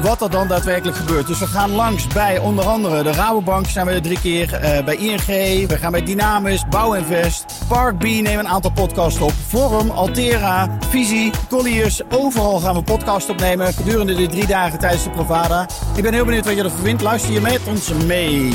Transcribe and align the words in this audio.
wat 0.00 0.22
er 0.22 0.30
dan 0.30 0.48
daadwerkelijk 0.48 0.96
gebeurt. 0.96 1.26
Dus 1.26 1.38
we 1.38 1.46
gaan 1.46 1.70
langs 1.70 2.06
bij 2.06 2.38
onder 2.38 2.64
andere 2.64 3.02
de 3.02 3.12
Rabobank 3.12 3.66
zijn 3.66 3.86
we 3.86 4.00
drie 4.00 4.20
keer. 4.20 4.54
eh, 4.54 4.84
bij 4.84 4.96
ING, 4.96 5.68
we 5.68 5.76
gaan 5.78 5.92
bij 5.92 6.02
Dynamis, 6.02 6.64
Bouwinvest, 6.70 7.44
Park 7.68 7.98
B 7.98 8.02
nemen 8.02 8.38
een 8.38 8.48
aantal 8.48 8.70
podcasts 8.70 9.20
op. 9.20 9.32
Forum, 9.48 9.90
Altera, 9.90 10.68
Visie, 10.88 11.30
Colliers. 11.48 12.00
Overal 12.10 12.60
gaan 12.60 12.74
we 12.74 12.82
podcasts 12.82 13.30
opnemen 13.30 13.74
gedurende 13.74 14.14
de 14.14 14.26
drie 14.26 14.46
dagen 14.46 14.78
tijdens 14.78 15.04
de 15.04 15.10
Provada. 15.10 15.66
Ik 15.96 16.02
ben 16.02 16.12
heel 16.12 16.24
benieuwd 16.24 16.44
wat 16.44 16.56
je 16.56 16.62
ervan 16.62 16.78
vindt. 16.78 17.02
Luister 17.02 17.32
je 17.32 17.40
met 17.40 17.60
ons 17.66 17.88
mee. 18.06 18.52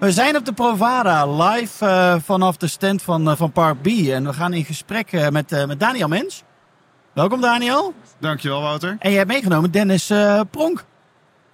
We 0.00 0.12
zijn 0.12 0.36
op 0.36 0.44
de 0.44 0.52
Provada 0.52 1.26
live 1.26 1.86
eh, 1.86 2.16
vanaf 2.20 2.56
de 2.56 2.66
stand 2.66 3.02
van, 3.02 3.30
eh, 3.30 3.36
van 3.36 3.52
Park 3.52 3.82
B. 3.82 3.86
En 3.86 4.24
we 4.24 4.32
gaan 4.32 4.52
in 4.52 4.64
gesprek 4.64 5.12
eh, 5.12 5.28
met, 5.28 5.66
met 5.66 5.80
Daniel 5.80 6.08
Mens. 6.08 6.42
Welkom 7.12 7.40
Daniel. 7.40 7.94
Dankjewel, 8.18 8.60
Wouter. 8.60 8.96
En 8.98 9.10
je 9.10 9.16
hebt 9.16 9.28
meegenomen 9.28 9.70
Dennis 9.70 10.12
Pronk 10.50 10.84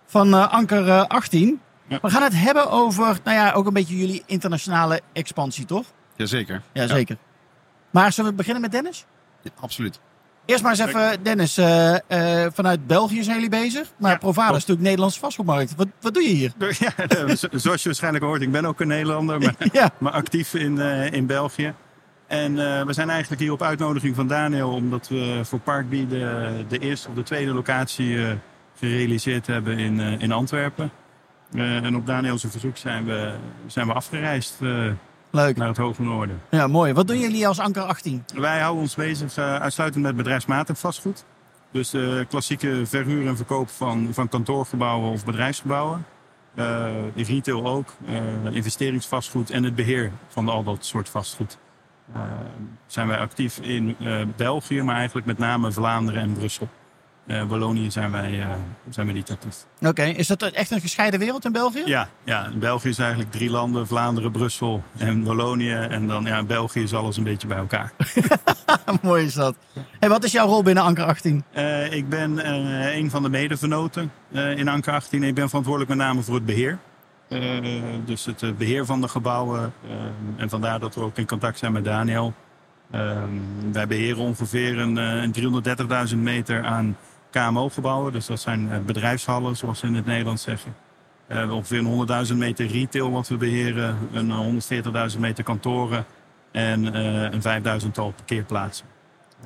van 0.06 0.50
Anker 0.50 0.88
eh, 0.88 1.04
18. 1.04 1.60
Ja. 1.86 1.98
We 2.02 2.10
gaan 2.10 2.22
het 2.22 2.34
hebben 2.36 2.70
over, 2.70 3.18
nou 3.24 3.36
ja, 3.36 3.52
ook 3.52 3.66
een 3.66 3.72
beetje 3.72 3.96
jullie 3.96 4.22
internationale 4.26 5.00
expansie, 5.12 5.64
toch? 5.64 5.86
Jazeker. 6.16 6.62
Ja, 6.72 6.86
zeker. 6.86 7.16
Maar 7.90 8.12
zullen 8.12 8.30
we 8.30 8.36
beginnen 8.36 8.62
met 8.62 8.72
Dennis? 8.72 9.04
Ja, 9.42 9.50
absoluut. 9.60 10.00
Eerst 10.46 10.62
maar 10.62 10.70
eens 10.70 10.80
even, 10.80 11.22
Dennis, 11.22 11.56
eh, 11.56 11.94
eh, 12.44 12.52
vanuit 12.52 12.86
België 12.86 13.22
zijn 13.22 13.34
jullie 13.34 13.50
bezig. 13.50 13.92
Maar 13.96 14.10
Ja, 14.10 14.16
Provada 14.16 14.48
is 14.48 14.54
natuurlijk 14.54 14.80
Nederlandse 14.80 15.18
vastgoedmarkt. 15.18 15.74
Wat, 15.76 15.86
wat 16.00 16.14
doe 16.14 16.22
je 16.22 16.28
hier? 16.28 16.52
Ja, 16.78 16.96
eh, 16.96 17.34
zo- 17.34 17.48
zoals 17.52 17.82
je 17.82 17.88
waarschijnlijk 17.88 18.24
hoort, 18.24 18.42
ik 18.42 18.52
ben 18.52 18.64
ook 18.64 18.80
een 18.80 18.88
Nederlander, 18.88 19.38
maar, 19.40 19.54
Ja, 19.72 19.90
maar 19.98 20.12
actief 20.12 20.54
in, 20.54 20.78
in 21.12 21.26
België. 21.26 21.74
En 22.26 22.54
we 22.86 22.92
zijn 22.92 23.10
eigenlijk 23.10 23.40
hier 23.40 23.52
op 23.52 23.62
uitnodiging 23.62 24.14
van 24.14 24.26
Daniel, 24.28 24.70
omdat 24.72 25.08
we 25.08 25.40
voor 25.42 25.58
Parkby 25.58 26.06
de, 26.06 26.50
de 26.68 26.78
eerste 26.78 27.08
of 27.08 27.14
de 27.14 27.22
tweede 27.22 27.52
locatie 27.52 28.18
gerealiseerd 28.78 29.46
hebben 29.46 29.78
in, 29.78 30.00
in 30.00 30.32
Antwerpen. 30.32 30.90
En 31.54 31.96
op 31.96 32.06
Daniels 32.06 32.44
verzoek 32.48 32.76
zijn 32.76 33.04
we, 33.04 33.34
zijn 33.66 33.86
we 33.86 33.92
afgereisd 33.92 34.58
leuk. 35.34 35.56
naar 35.56 35.68
het 35.68 35.76
Hoge 35.76 36.02
Noorden. 36.02 36.40
Ja, 36.50 36.66
mooi. 36.66 36.92
Wat 36.92 37.06
doen 37.06 37.18
jullie 37.18 37.48
als 37.48 37.58
Anker 37.58 37.82
18? 37.82 38.24
Wij 38.34 38.60
houden 38.60 38.82
ons 38.82 38.94
bezig 38.94 39.36
eh, 39.36 39.56
uitsluitend 39.56 40.04
met 40.04 40.16
bedrijfsmatig 40.16 40.78
vastgoed. 40.78 41.24
Dus 41.70 41.90
de 41.90 42.26
klassieke 42.28 42.86
verhuur 42.86 43.26
en 43.26 43.36
verkoop 43.36 43.68
van, 43.68 44.08
van 44.12 44.28
kantoorgebouwen 44.28 45.10
of 45.10 45.24
bedrijfsgebouwen. 45.24 46.06
Eh, 46.54 46.86
retail 47.16 47.66
ook, 47.66 47.88
eh, 48.06 48.54
investeringsvastgoed 48.54 49.50
en 49.50 49.62
het 49.62 49.74
beheer 49.74 50.12
van 50.28 50.48
al 50.48 50.62
dat 50.62 50.84
soort 50.84 51.08
vastgoed. 51.08 51.58
Eh, 52.12 52.20
zijn 52.86 53.08
wij 53.08 53.18
actief 53.18 53.58
in 53.58 53.96
eh, 54.00 54.22
België, 54.36 54.82
maar 54.82 54.96
eigenlijk 54.96 55.26
met 55.26 55.38
name 55.38 55.72
Vlaanderen 55.72 56.22
en 56.22 56.32
Brussel. 56.32 56.68
Eh 57.26 57.42
Wallonië 57.42 57.90
zijn 57.90 58.10
wij, 58.10 58.40
eh, 58.40 58.48
zijn 58.90 59.06
wij 59.06 59.14
niet 59.14 59.30
actief. 59.30 59.66
Oké, 59.80 60.02
is 60.02 60.26
dat 60.26 60.42
echt 60.42 60.70
een 60.70 60.80
gescheiden 60.80 61.20
wereld 61.20 61.44
in 61.44 61.52
België? 61.52 61.82
Ja, 61.84 62.08
ja, 62.24 62.50
België 62.54 62.88
is 62.88 62.98
eigenlijk 62.98 63.30
drie 63.30 63.50
landen: 63.50 63.86
Vlaanderen, 63.86 64.32
Brussel 64.32 64.82
en 64.96 65.24
Wallonië. 65.24 65.72
En 65.72 66.06
dan 66.06 66.24
ja, 66.24 66.42
België 66.42 66.82
is 66.82 66.94
alles 66.94 67.16
een 67.16 67.24
beetje 67.24 67.46
bij 67.46 67.56
elkaar. 67.56 67.92
mooi 69.02 69.24
is 69.24 69.34
dat. 69.34 69.56
En 69.98 70.08
wat 70.08 70.24
is 70.24 70.32
jouw 70.32 70.46
rol 70.46 70.62
binnen 70.62 70.84
Anker 70.84 71.04
18? 71.04 71.44
Eh, 71.52 71.92
ik 71.92 72.08
ben 72.08 72.48
een 72.96 73.10
van 73.10 73.22
de 73.22 73.28
medevenoten 73.28 74.12
eh, 74.32 74.58
in 74.58 74.68
Anker 74.68 74.92
18. 74.92 75.22
Ik 75.22 75.34
ben 75.34 75.46
verantwoordelijk 75.48 75.96
met 75.96 76.06
name 76.06 76.22
voor 76.22 76.34
het 76.34 76.46
beheer. 76.46 76.78
Eh, 77.28 77.40
dus 78.04 78.24
het 78.24 78.42
eh, 78.42 78.50
beheer 78.52 78.86
van 78.86 79.00
de 79.00 79.08
gebouwen. 79.08 79.72
en 80.36 80.48
vandaar 80.50 80.80
dat 80.80 80.94
we 80.94 81.00
ook 81.00 81.18
in 81.18 81.26
contact 81.26 81.58
zijn 81.58 81.72
met 81.72 81.84
Daniel. 81.84 82.34
Wij 83.72 83.86
beheren 83.86 84.22
ongeveer 84.22 84.78
een, 84.78 84.96
een 84.96 85.64
330.000 86.08 86.16
meter 86.16 86.64
aan 86.64 86.96
KMO-gebouwen. 87.38 88.12
Dus 88.12 88.26
dat 88.26 88.40
zijn 88.40 88.72
eh, 88.72 88.78
bedrijfshallen, 88.78 89.56
zoals 89.56 89.78
ze 89.78 89.86
in 89.86 89.94
het 89.94 90.06
Nederlands 90.06 90.42
zeggen. 90.42 90.74
Eh, 91.26 91.52
ongeveer 91.52 91.78
een 91.78 92.26
100.000 92.32 92.34
meter 92.36 92.66
retail 92.66 93.10
wat 93.10 93.28
we 93.28 93.36
beheren. 93.36 93.98
Een 94.12 94.60
140.000 95.14 95.18
meter 95.18 95.44
kantoren. 95.44 96.04
En 96.52 96.94
eh, 96.94 97.22
een 97.22 97.82
5.000 97.82 97.90
tal 97.92 98.10
parkeerplaatsen 98.16 98.86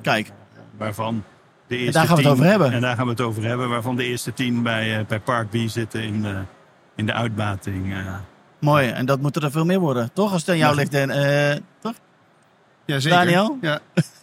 Kijk, 0.01 0.31
waarvan 0.77 1.23
de 1.67 1.77
eerste 1.77 1.91
daar 1.91 2.07
gaan 2.07 2.15
we 2.15 2.21
het 2.21 2.31
tien- 2.31 2.39
over 2.39 2.49
hebben. 2.51 2.71
En 2.71 2.81
daar 2.81 2.95
gaan 2.95 3.05
we 3.05 3.11
het 3.11 3.21
over 3.21 3.43
hebben, 3.43 3.69
waarvan 3.69 3.95
de 3.95 4.03
eerste 4.05 4.33
tien 4.33 4.63
bij, 4.63 4.99
eh, 4.99 5.05
bij 5.05 5.19
Park 5.19 5.49
B 5.49 5.55
zitten 5.65 6.01
in 6.03 6.21
de, 6.21 6.35
in 6.95 7.05
de 7.05 7.13
uitbating. 7.13 7.93
eh. 7.93 8.15
mooi. 8.59 8.87
En 8.89 9.05
dat 9.05 9.21
moeten 9.21 9.41
er 9.41 9.51
veel 9.51 9.65
meer 9.65 9.79
worden, 9.79 10.09
toch? 10.13 10.31
Als 10.31 10.41
het 10.41 10.49
aan 10.49 10.57
jou 10.57 10.71
Ja. 10.75 10.79
ligt, 10.79 10.91
Dan, 10.91 11.09
eh, 11.09 11.55
toch? 11.81 11.93
Jazeker. 12.85 13.17
Daniel? 13.17 13.57
Ja. 13.61 13.79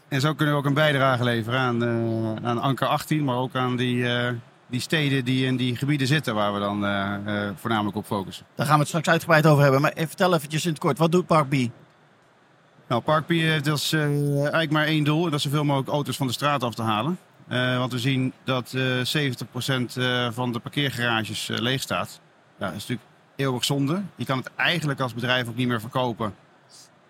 En 0.09 0.21
zo 0.21 0.35
kunnen 0.35 0.55
we 0.55 0.61
ook 0.61 0.67
een 0.67 0.75
bijdrage 0.75 1.25
leveren 1.25 1.61
aan, 1.61 1.83
eh, 1.83 2.49
aan 2.49 2.59
Anker 2.59 2.87
18, 2.87 3.25
maar 3.25 3.37
ook 3.37 3.55
aan 3.55 3.77
die, 3.77 4.09
eh, 4.15 4.33
die 4.67 4.81
steden 4.81 5.25
die 5.25 5.47
in 5.47 5.57
die 5.57 5.77
gebieden 5.77 6.07
zitten 6.07 6.35
waar 6.35 6.53
we 6.53 6.59
dan 6.59 6.87
eh, 6.87 7.49
voornamelijk 7.55 7.97
op 7.97 8.07
focussen. 8.07 8.47
Daar 8.55 8.67
gaan 8.67 8.75
we 8.75 8.81
het 8.81 8.89
straks 8.89 9.09
uitgebreid 9.09 9.47
over 9.47 9.63
hebben. 9.63 9.81
Maar 9.81 9.93
eh, 9.93 10.07
vertel 10.07 10.35
eventjes 10.35 10.65
in 10.65 10.71
het 10.71 10.79
kort, 10.79 10.99
wat 10.99 11.13
doet 11.13 11.27
Park 11.27 11.49
B? 11.49 11.55
Nou, 12.89 13.03
Park 13.03 13.27
B 13.27 13.31
heeft 13.31 13.69
als, 13.69 13.93
eh, 13.93 14.03
eigenlijk 14.41 14.71
maar 14.71 14.87
één 14.87 15.05
doel, 15.05 15.25
en 15.25 15.31
dat 15.31 15.39
is 15.39 15.43
zoveel 15.43 15.65
mogelijk 15.65 15.91
auto's 15.91 16.17
van 16.17 16.27
de 16.27 16.33
straat 16.33 16.63
af 16.63 16.75
te 16.75 16.83
halen. 16.83 17.19
Want 17.79 17.93
we 17.93 17.99
zien 17.99 18.33
dat 18.45 18.73
eh 18.75 19.05
70% 19.05 19.97
eh, 19.97 20.29
van 20.31 20.53
de 20.53 20.59
parkeergarages 20.59 21.51
leeg 21.53 21.81
staat. 21.81 22.21
Ja, 22.59 22.67
dat 22.67 22.75
is 22.75 22.81
natuurlijk 22.81 23.09
eeuwig 23.37 23.65
zonde. 23.65 24.03
Je 24.17 24.25
kan 24.25 24.39
het 24.39 24.51
eigenlijk 24.57 25.01
als 25.01 25.15
bedrijf 25.15 25.49
ook 25.49 25.57
niet 25.57 25.69
meer 25.69 25.81
verkopen 25.81 26.35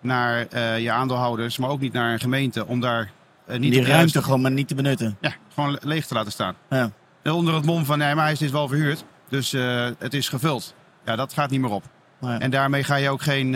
naar 0.07 0.47
eh, 0.47 0.79
je 0.79 0.91
aandeelhouders, 0.91 1.59
maar 1.59 1.71
ook 1.71 1.81
niet 1.81 1.93
naar 1.93 2.13
een 2.13 2.21
gemeente 2.21 2.67
om 2.67 2.81
daar 2.81 3.11
eh, 3.47 3.59
niet 3.59 3.73
Die 3.73 3.85
ruimte 3.85 4.23
gewoon 4.23 4.41
maar 4.41 4.51
niet 4.51 4.69
te 4.69 4.75
benutten. 4.75 5.17
Ja, 5.21 5.33
gewoon 5.55 5.71
le- 5.73 5.79
leeg 5.83 6.07
te 6.07 6.15
laten 6.15 6.33
staan. 6.33 6.55
Ja. 6.71 6.91
En 7.23 7.33
onder 7.33 7.55
het 7.55 7.65
mom 7.65 7.85
van, 7.85 7.99
nee, 7.99 8.15
maar 8.15 8.25
hij 8.25 8.33
is 8.33 8.39
dus 8.39 8.51
wel 8.51 8.69
verhuurd. 8.69 9.05
Dus 9.29 9.53
eh, 9.53 9.89
het 9.99 10.15
is 10.15 10.29
gevuld. 10.29 10.75
Ja, 11.05 11.17
dat 11.17 11.33
gaat 11.33 11.51
niet 11.51 11.61
meer 11.61 11.71
op. 11.71 11.85
Ja. 12.21 12.39
En 12.41 12.51
daarmee 12.51 12.85
ga 12.85 12.95
je 12.97 13.11
ook 13.11 13.23
geen 13.23 13.55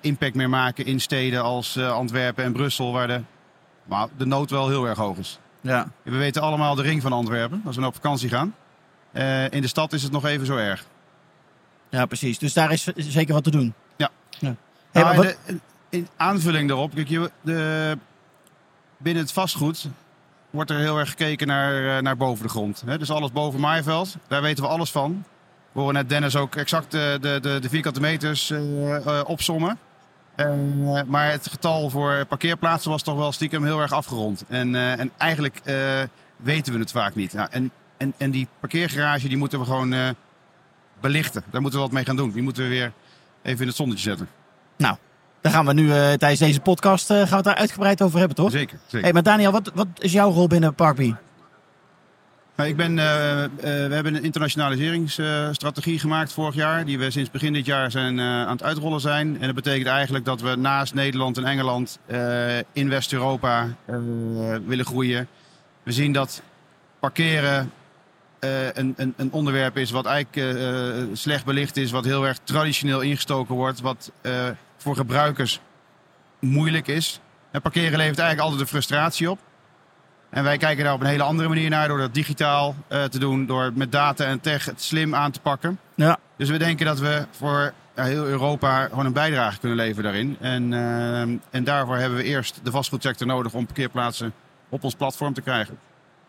impact 0.00 0.34
meer 0.34 0.48
maken 0.48 0.84
in 0.86 1.00
steden 1.00 1.42
als 1.42 1.78
Antwerpen 1.78 2.44
en 2.44 2.52
Brussel, 2.52 2.92
waar 2.92 3.06
de, 3.06 3.20
maar 3.84 4.06
de 4.16 4.26
nood 4.26 4.50
wel 4.50 4.68
heel 4.68 4.86
erg 4.86 4.98
hoog 4.98 5.16
is. 5.18 5.38
Ja. 5.60 5.88
We 6.02 6.16
weten 6.16 6.42
allemaal 6.42 6.74
de 6.74 6.82
ring 6.82 7.02
van 7.02 7.12
Antwerpen, 7.12 7.62
als 7.64 7.74
we 7.74 7.80
nou 7.80 7.92
op 7.94 8.00
vakantie 8.02 8.28
gaan. 8.28 8.54
In 9.50 9.60
de 9.60 9.66
stad 9.68 9.92
is 9.92 10.02
het 10.02 10.12
nog 10.12 10.24
even 10.26 10.46
zo 10.46 10.56
erg. 10.56 10.84
ja, 11.90 12.06
precies. 12.06 12.38
Dus 12.38 12.52
daar 12.52 12.72
is 12.72 12.84
zeker 12.96 13.34
wat 13.34 13.44
te 13.44 13.50
doen. 13.50 13.74
Ja. 13.96 14.10
ja. 14.38 14.54
Hey, 14.92 15.02
maar 15.02 15.12
en 15.12 15.16
wat- 15.16 15.36
de- 15.46 15.58
in 15.88 16.08
aanvulling 16.16 16.68
daarop, 16.68 16.94
kijk, 16.94 17.08
je, 17.08 17.30
de, 17.40 17.98
binnen 18.96 19.22
het 19.22 19.32
vastgoed 19.32 19.88
wordt 20.50 20.70
er 20.70 20.78
heel 20.78 20.98
erg 20.98 21.08
gekeken 21.08 21.46
naar, 21.46 21.96
eh, 21.96 22.02
naar 22.02 22.16
boven 22.16 22.42
de 22.42 22.48
grond. 22.50 22.82
Hè? 22.86 22.98
Dus 22.98 23.10
alles 23.10 23.32
boven 23.32 23.60
maaiveld, 23.60 24.16
daar 24.28 24.42
weten 24.42 24.64
we 24.64 24.70
alles 24.70 24.90
van. 24.90 25.24
We 25.72 25.80
horen 25.80 25.94
net 25.94 26.08
Dennis 26.08 26.36
ook 26.36 26.56
exact 26.56 26.90
de, 26.90 27.18
de, 27.20 27.58
de, 27.60 27.68
vierkante 27.68 28.00
meters 28.00 28.50
eh, 28.50 28.96
eh, 28.96 29.28
opsommen. 29.28 29.78
Maar 31.06 31.30
het 31.30 31.48
getal 31.50 31.90
voor 31.90 32.24
parkeerplaatsen 32.26 32.90
was 32.90 33.02
toch 33.02 33.16
wel 33.16 33.32
stiekem 33.32 33.64
heel 33.64 33.80
erg 33.80 33.92
afgerond. 33.92 34.44
En, 34.48 34.74
en 34.74 35.10
eigenlijk 35.18 35.60
weten 36.36 36.72
we 36.72 36.78
het 36.78 36.90
vaak 36.90 37.14
niet. 37.14 37.32
Nou, 37.32 37.48
en, 37.50 37.70
en, 37.96 38.12
en 38.16 38.30
die 38.30 38.48
parkeergarage 38.60 39.28
die 39.28 39.36
moeten 39.36 39.58
we 39.58 39.64
gewoon 39.64 40.14
belichten. 41.00 41.44
Daar 41.50 41.60
moeten 41.60 41.78
we 41.80 41.84
wat 41.86 41.94
mee 41.94 42.04
gaan 42.04 42.16
doen. 42.16 42.30
Die 42.30 42.42
moeten 42.42 42.62
we 42.62 42.68
weer 42.68 42.92
even 43.42 43.60
in 43.60 43.66
het 43.66 43.76
zonnetje 43.76 44.02
zetten. 44.02 44.28
Daar 45.42 45.52
gaan 45.52 45.66
we 45.66 45.72
nu 45.72 45.90
eh, 45.90 46.12
tijdens 46.12 46.38
deze 46.38 46.60
podcast 46.60 47.10
eh, 47.10 47.16
gaan 47.16 47.28
we 47.28 47.34
het 47.34 47.44
daar 47.44 47.54
uitgebreid 47.54 48.02
over 48.02 48.18
hebben, 48.18 48.36
toch? 48.36 48.50
Zeker. 48.50 48.78
zeker. 48.86 49.02
Hey, 49.02 49.12
maar 49.12 49.22
Daniel, 49.22 49.52
wat, 49.52 49.70
wat 49.74 49.86
is 49.98 50.12
jouw 50.12 50.30
rol 50.30 50.46
binnen 50.46 50.74
Park 50.74 50.96
B? 50.96 51.14
Nou, 52.56 52.68
ik 52.68 52.76
ben, 52.76 52.98
eh, 52.98 53.04
we 53.56 53.94
hebben 53.94 54.14
een 54.14 54.24
internationaliseringsstrategie 54.24 55.98
gemaakt 55.98 56.32
vorig 56.32 56.54
jaar, 56.54 56.84
die 56.84 56.98
we 56.98 57.10
sinds 57.10 57.30
begin 57.30 57.52
dit 57.52 57.66
jaar 57.66 57.90
zijn, 57.90 58.20
aan 58.20 58.52
het 58.52 58.62
uitrollen 58.62 59.00
zijn. 59.00 59.40
En 59.40 59.46
dat 59.46 59.54
betekent 59.54 59.86
eigenlijk 59.86 60.24
dat 60.24 60.40
we 60.40 60.56
naast 60.56 60.94
Nederland 60.94 61.36
en 61.36 61.44
Engeland 61.44 61.98
in 62.72 62.88
West-Europa 62.88 63.68
willen 64.66 64.84
groeien. 64.84 65.28
We 65.82 65.92
zien 65.92 66.12
dat 66.12 66.42
parkeren 66.98 67.70
eh, 68.42 68.72
een, 68.72 68.94
een, 68.96 69.14
een 69.16 69.32
onderwerp 69.32 69.76
is 69.76 69.90
wat 69.90 70.06
eigenlijk 70.06 70.56
eh, 70.56 71.02
slecht 71.12 71.44
belicht 71.44 71.76
is, 71.76 71.90
wat 71.90 72.04
heel 72.04 72.26
erg 72.26 72.38
traditioneel 72.44 73.00
ingestoken 73.00 73.54
wordt, 73.54 73.80
wat 73.80 74.12
eh, 74.20 74.48
voor 74.76 74.96
gebruikers 74.96 75.60
moeilijk 76.38 76.86
is. 76.86 77.20
En 77.50 77.62
parkeren 77.62 77.98
levert 77.98 78.18
eigenlijk 78.18 78.40
altijd 78.40 78.60
de 78.60 78.74
frustratie 78.74 79.30
op. 79.30 79.38
En 80.30 80.44
wij 80.44 80.56
kijken 80.56 80.84
daar 80.84 80.94
op 80.94 81.00
een 81.00 81.06
hele 81.06 81.22
andere 81.22 81.48
manier 81.48 81.70
naar 81.70 81.88
door 81.88 81.98
dat 81.98 82.14
digitaal 82.14 82.74
eh, 82.88 83.04
te 83.04 83.18
doen, 83.18 83.46
door 83.46 83.72
met 83.74 83.92
data 83.92 84.24
en 84.24 84.40
tech 84.40 84.64
het 84.64 84.82
slim 84.82 85.14
aan 85.14 85.30
te 85.30 85.40
pakken. 85.40 85.78
Ja. 85.94 86.18
Dus 86.36 86.50
we 86.50 86.56
denken 86.56 86.86
dat 86.86 86.98
we 86.98 87.26
voor 87.30 87.72
heel 87.94 88.26
Europa 88.26 88.84
gewoon 88.84 89.06
een 89.06 89.12
bijdrage 89.12 89.58
kunnen 89.58 89.78
leveren 89.78 90.02
daarin. 90.02 90.36
En, 90.40 90.72
eh, 90.72 91.20
en 91.50 91.64
daarvoor 91.64 91.96
hebben 91.96 92.18
we 92.18 92.24
eerst 92.24 92.60
de 92.62 92.70
vastgoedsector 92.70 93.26
nodig 93.26 93.54
om 93.54 93.66
parkeerplaatsen 93.66 94.32
op 94.68 94.84
ons 94.84 94.94
platform 94.94 95.32
te 95.34 95.42
krijgen. 95.42 95.78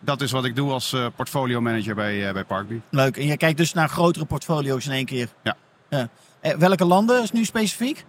Dat 0.04 0.22
is 0.22 0.32
wat 0.32 0.46
ik 0.46 0.56
doe 0.56 0.72
als 0.72 0.94
uh, 0.94 1.06
portfolio 1.16 1.62
manager 1.62 1.96
bij, 1.96 2.28
uh, 2.28 2.34
bij 2.34 2.44
Parkby. 2.44 2.82
Leuk. 2.90 3.18
En 3.18 3.26
je 3.26 3.38
kijkt 3.38 3.58
dus 3.58 3.74
naar 3.74 3.90
grotere 3.90 4.26
portfolio's 4.26 4.86
in 4.86 4.92
één 4.92 5.06
keer? 5.06 5.28
Ja. 5.44 5.56
ja. 5.90 6.10
Eh, 6.40 6.56
welke 6.56 6.86
landen 6.86 7.24
is 7.24 7.32
nu 7.32 7.46
specifiek? 7.46 8.06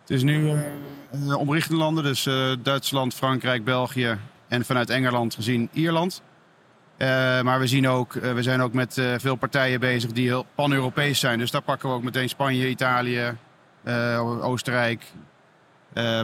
Het 0.00 0.10
is 0.10 0.22
nu 0.22 0.52
uh, 1.12 1.36
omrichtende 1.36 1.78
landen, 1.78 2.04
dus 2.04 2.28
Duitsland, 2.62 3.14
Frankrijk, 3.14 3.64
België 3.64 4.18
en 4.48 4.64
vanuit 4.64 4.90
Engeland 4.90 5.34
gezien 5.34 5.68
Ierland. 5.72 6.22
maar 7.42 7.58
we, 7.58 7.66
zien 7.66 7.88
ook, 7.88 8.12
we 8.12 8.42
zijn 8.42 8.60
ook 8.60 8.72
met 8.72 9.02
veel 9.16 9.36
partijen 9.36 9.80
bezig 9.80 10.12
die 10.12 10.26
heel 10.26 10.46
pan-Europees 10.54 11.20
zijn. 11.20 11.38
Dus 11.38 11.50
daar 11.50 11.62
pakken 11.62 11.88
we 11.88 11.94
ook 11.94 12.02
meteen 12.02 12.28
Spanje, 12.28 12.68
Italië, 12.68 13.36
Oostenrijk, 14.40 15.04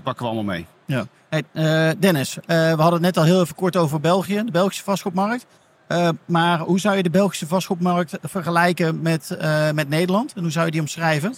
pakken 0.03 0.25
we 0.25 0.25
allemaal 0.25 0.55
mee. 0.55 0.67
Ja. 0.93 1.07
Hey, 1.29 1.45
uh, 1.53 1.91
Dennis, 1.99 2.37
uh, 2.37 2.43
we 2.47 2.83
hadden 2.83 2.93
het 2.93 3.01
net 3.01 3.17
al 3.17 3.25
heel 3.25 3.41
even 3.41 3.55
kort 3.55 3.77
over 3.77 4.01
België, 4.01 4.43
de 4.45 4.51
Belgische 4.51 4.83
vastgoedmarkt. 4.83 5.47
Uh, 5.89 6.09
maar 6.25 6.59
hoe 6.59 6.81
zou 6.81 6.97
je 6.97 7.03
de 7.03 7.11
Belgische 7.11 7.47
vastgoedmarkt 7.47 8.19
vergelijken 8.23 9.03
met, 9.03 9.37
met 9.75 9.89
Nederland? 9.89 10.33
En 10.33 10.43
hoe 10.43 10.51
zou 10.51 10.65
je 10.65 10.71
die 10.71 10.81
omschrijven? 10.81 11.35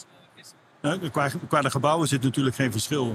qua, 1.12 1.29
qua, 1.49 1.61
de 1.61 1.71
gebouwen 1.71 2.09
zit 2.09 2.23
natuurlijk 2.23 2.56
geen 2.56 2.73
verschil. 2.73 3.12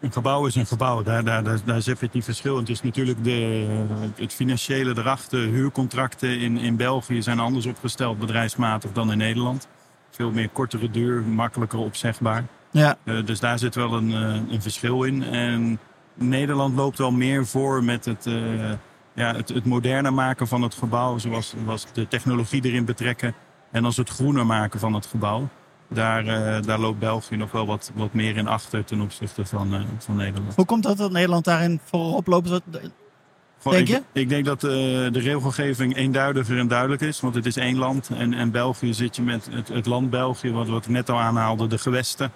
Een 0.00 0.12
gebouw 0.12 0.46
is 0.46 0.54
een 0.54 0.66
gebouw, 0.66 1.02
daar, 1.02 1.24
daar, 1.24 1.42
daar, 1.64 1.82
zit 1.82 2.00
het 2.00 2.24
verschil. 2.24 2.56
Het 2.56 2.68
is 2.68 2.82
natuurlijk 2.82 3.24
de, 3.24 3.66
het 4.14 4.32
financiële 4.32 4.98
erachter, 4.98 5.38
huurcontracten 5.38 6.38
in, 6.38 6.58
in 6.58 6.76
België 6.76 7.22
zijn 7.22 7.38
anders 7.38 7.66
opgesteld 7.66 8.18
bedrijfsmatig 8.18 8.92
dan 8.92 9.12
in 9.12 9.18
Nederland. 9.18 9.68
Veel 10.10 10.30
meer 10.30 10.48
kortere 10.48 10.90
duur, 10.90 11.22
makkelijker 11.22 11.78
opzegbaar. 11.78 12.44
Ja. 12.70 12.96
dus 13.24 13.40
daar 13.40 13.58
zit 13.58 13.74
wel 13.74 13.92
een, 13.92 14.10
een 14.52 14.62
verschil 14.62 15.02
in. 15.02 15.22
En 15.22 15.78
Nederland 16.18 16.76
loopt 16.76 16.98
wel 16.98 17.10
meer 17.10 17.46
voor 17.46 17.84
met 17.84 18.04
het, 18.04 18.26
uh, 18.26 18.70
ja, 19.14 19.34
het, 19.34 19.48
het 19.48 19.64
moderner 19.64 20.14
maken 20.14 20.48
van 20.48 20.62
het 20.62 20.74
gebouw. 20.74 21.18
Zoals, 21.18 21.54
zoals 21.64 21.86
de 21.92 22.08
technologie 22.08 22.64
erin 22.64 22.84
betrekken. 22.84 23.34
En 23.70 23.84
als 23.84 23.96
het 23.96 24.08
groener 24.08 24.46
maken 24.46 24.80
van 24.80 24.94
het 24.94 25.06
gebouw. 25.06 25.48
Daar, 25.88 26.24
uh, 26.24 26.62
daar 26.62 26.78
loopt 26.78 26.98
België 26.98 27.36
nog 27.36 27.52
wel 27.52 27.66
wat, 27.66 27.92
wat 27.94 28.12
meer 28.12 28.36
in 28.36 28.46
achter 28.46 28.84
ten 28.84 29.00
opzichte 29.00 29.46
van, 29.46 29.74
uh, 29.74 29.80
van 29.98 30.16
Nederland. 30.16 30.54
Hoe 30.54 30.64
komt 30.64 30.82
dat 30.82 30.96
dat 30.96 31.12
Nederland 31.12 31.44
daarin 31.44 31.80
voorop 31.84 32.26
loopt? 32.26 32.48
denk 33.62 33.86
je? 33.86 33.94
Ik, 33.94 34.02
ik, 34.12 34.28
denk 34.28 34.44
dat 34.44 34.60
de 34.60 35.10
regelgeving 35.12 35.96
eenduidiger 35.96 36.58
en 36.58 36.68
duidelijk 36.68 37.00
is. 37.00 37.20
Want 37.20 37.34
het 37.34 37.46
is 37.46 37.56
één 37.56 37.76
land. 37.76 38.08
En, 38.08 38.34
en 38.34 38.50
België 38.50 38.94
zit 38.94 39.16
je 39.16 39.22
met 39.22 39.48
het, 39.50 39.68
het 39.68 39.86
land 39.86 40.10
België, 40.10 40.52
wat, 40.52 40.68
wat 40.68 40.84
ik 40.84 40.90
net 40.90 41.10
al 41.10 41.18
aanhaalde, 41.18 41.66
de 41.66 41.78
gewesten. 41.78 42.32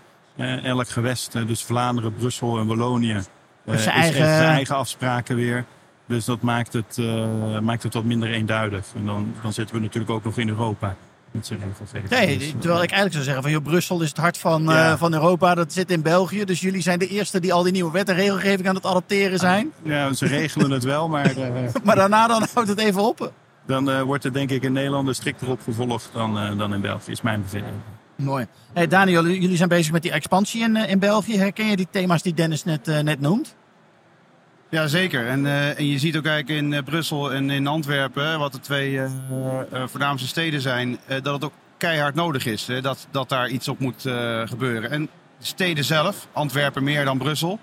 Elk 0.62 0.88
gewest, 0.88 1.32
dus 1.46 1.62
Vlaanderen, 1.62 2.14
Brussel 2.14 2.58
en 2.58 2.67
Wallonië 2.67 3.20
uh, 3.64 3.76
zijn, 3.76 3.96
eigen... 3.96 4.26
eigen 4.26 4.76
afspraken 4.76 5.37
weer. 5.37 5.64
Dus 6.06 6.25
dat 6.25 6.40
maakt 6.40 6.73
het, 6.73 6.96
uh, 7.00 7.58
maakt 7.58 7.82
het 7.82 7.94
wat 7.94 8.05
minder 8.05 8.31
eenduidig. 8.31 8.87
En 8.96 9.06
dan, 9.06 9.34
dan 9.43 9.52
zitten 9.52 9.76
we 9.76 9.82
natuurlijk 9.82 10.12
ook 10.12 10.25
nog 10.25 10.38
in 10.38 10.49
Europa. 10.49 10.96
Nee, 12.08 12.55
terwijl 12.58 12.82
ik 12.82 12.90
eigenlijk 12.90 13.12
zou 13.12 13.25
zeggen 13.25 13.43
van 13.43 13.50
joh, 13.50 13.62
Brussel 13.62 14.00
is 14.00 14.08
het 14.08 14.17
hart 14.17 14.38
van, 14.38 14.62
ja. 14.62 14.93
uh, 14.93 14.99
van 14.99 15.12
Europa, 15.12 15.55
dat 15.55 15.73
zit 15.73 15.90
in 15.90 16.02
België. 16.02 16.44
Dus 16.44 16.61
jullie 16.61 16.82
zijn 16.82 16.99
de 16.99 17.06
eerste 17.06 17.40
die 17.40 17.52
al 17.52 17.62
die 17.62 17.73
nieuwe 17.73 17.93
wet 17.93 18.08
en 18.08 18.14
regelgeving 18.14 18.69
aan 18.69 18.75
het 18.75 18.87
adopteren 18.87 19.38
zijn. 19.38 19.73
Ja, 19.82 20.12
ze 20.12 20.26
regelen 20.26 20.70
het 20.70 20.84
wel, 20.84 21.08
maar... 21.08 21.38
Uh, 21.38 21.46
maar 21.84 21.96
daarna 21.96 22.26
dan 22.26 22.46
houdt 22.55 22.69
het 22.69 22.79
even 22.79 23.02
op. 23.02 23.32
Dan 23.67 24.02
wordt 24.02 24.25
het 24.25 24.34
denk 24.34 24.50
ik 24.50 24.62
in 24.62 24.73
Nederland 24.73 25.17
strikter 25.17 25.50
opgevolgd 25.50 26.11
dan, 26.12 26.58
dan 26.58 26.75
in 26.75 26.81
België, 26.81 27.11
is 27.11 27.20
mijn 27.20 27.43
bevinding. 27.43 27.76
Mooi. 28.22 28.46
Hey 28.72 28.86
Daniel, 28.86 29.26
jullie 29.26 29.56
zijn 29.56 29.69
bezig 29.69 29.92
met 29.92 30.02
die 30.02 30.10
expansie 30.10 30.62
in, 30.62 30.76
in 30.76 30.98
België. 30.98 31.38
Herken 31.38 31.66
je 31.66 31.76
die 31.76 31.88
thema's 31.90 32.22
die 32.22 32.34
Dennis 32.34 32.64
net, 32.64 32.88
uh, 32.88 32.98
net 32.98 33.20
noemt? 33.20 33.54
Ja, 34.69 34.86
zeker. 34.86 35.26
En, 35.26 35.44
uh, 35.44 35.78
en 35.78 35.86
je 35.86 35.98
ziet 35.98 36.16
ook 36.16 36.26
eigenlijk 36.26 36.62
in 36.62 36.84
Brussel 36.84 37.32
en 37.32 37.50
in 37.50 37.66
Antwerpen, 37.66 38.38
wat 38.38 38.52
de 38.52 38.60
twee 38.60 39.00
voornaamste 39.84 40.28
steden 40.28 40.60
zijn, 40.60 40.98
dat 41.06 41.34
het 41.34 41.44
ook 41.44 41.52
keihard 41.76 42.14
nodig 42.14 42.46
is. 42.46 42.69
dat, 42.80 43.06
dat 43.10 43.28
daar 43.28 43.48
iets 43.48 43.69
op 43.69 43.78
moet 43.78 44.02
gebeuren. 44.44 44.90
En 44.90 45.08
de 45.38 45.46
steden 45.46 45.84
zelf, 45.84 46.28
Antwerpen 46.32 46.84
meer 46.84 47.04
dan 47.04 47.19
Brussel, 47.19 47.58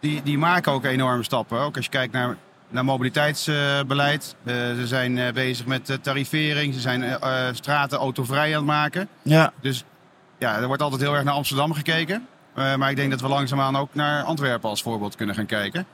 die, 0.00 0.22
die 0.22 0.38
maken 0.38 0.72
ook 0.72 0.84
enorme 0.84 1.22
stappen. 1.22 1.58
Ook 1.58 1.76
als 1.76 1.84
je 1.84 1.90
kijkt 1.90 2.12
naar 2.12 2.36
naar 2.72 2.84
mobiliteitsbeleid. 2.84 4.36
Uh, 4.44 4.54
ze 4.54 4.86
zijn 4.86 5.16
uh, 5.16 5.30
bezig 5.30 5.66
met 5.66 5.90
uh, 5.90 5.96
tarivering. 5.96 6.74
Ze 6.74 6.80
zijn 6.80 7.18
straten 7.52 7.98
autovrij 7.98 8.48
aan 8.48 8.56
het 8.56 8.64
maken. 8.64 9.08
Ja. 9.22 9.52
Dus 9.60 9.84
ja, 10.38 10.56
er 10.56 10.66
wordt 10.66 10.82
altijd 10.82 11.00
heel 11.00 11.14
erg 11.14 11.24
naar 11.24 11.34
Amsterdam 11.34 11.72
gekeken. 11.72 12.26
maar 12.54 12.90
ik 12.90 12.96
denk 12.96 13.10
dat 13.10 13.20
we 13.20 13.28
langzaamaan 13.28 13.76
ook 13.76 13.94
naar 13.94 14.22
Antwerpen 14.22 14.68
als 14.68 14.82
voorbeeld 14.82 15.16
kunnen 15.16 15.34
gaan 15.34 15.46
kijken. 15.46 15.86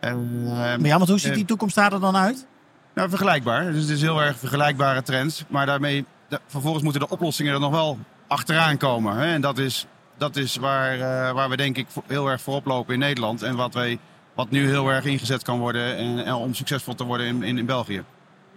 maar 0.00 0.80
ja, 0.80 0.96
want 0.96 1.08
hoe 1.08 1.18
ziet 1.18 1.34
die 1.34 1.44
toekomst 1.44 1.74
daar 1.74 1.92
er 1.92 2.00
dan 2.00 2.16
uit? 2.16 2.46
Nou, 2.94 3.08
vergelijkbaar. 3.08 3.72
Dus 3.72 3.80
het 3.80 3.90
is 3.90 4.02
heel 4.02 4.22
erg 4.22 4.38
vergelijkbare 4.38 5.02
trends. 5.02 5.44
Maar 5.48 5.66
daarmee, 5.66 6.04
vervolgens 6.46 6.82
moeten 6.82 7.00
de 7.00 7.08
oplossingen 7.08 7.54
er 7.54 7.60
nog 7.60 7.70
wel 7.70 7.98
achteraan 8.26 8.76
komen. 8.76 9.16
Hè? 9.16 9.32
En 9.32 9.40
dat 9.40 9.58
is, 9.58 9.86
dat 10.16 10.36
is 10.36 10.56
waar, 10.56 10.98
waar 11.34 11.48
we 11.48 11.56
denk 11.56 11.76
ik 11.76 11.86
heel 12.06 12.28
erg 12.28 12.40
voorop 12.40 12.66
lopen 12.66 12.94
in 12.94 13.00
Nederland. 13.00 13.42
En 13.42 13.56
wat 13.56 13.74
wij 13.74 13.98
wat 14.36 14.50
nu 14.50 14.68
heel 14.68 14.88
erg 14.88 15.04
ingezet 15.04 15.42
kan 15.42 15.58
worden 15.58 15.96
en, 15.96 16.24
en 16.24 16.34
om 16.34 16.54
succesvol 16.54 16.94
te 16.94 17.04
worden 17.04 17.26
in, 17.26 17.42
in, 17.42 17.58
in, 17.58 17.66
België. 17.66 18.02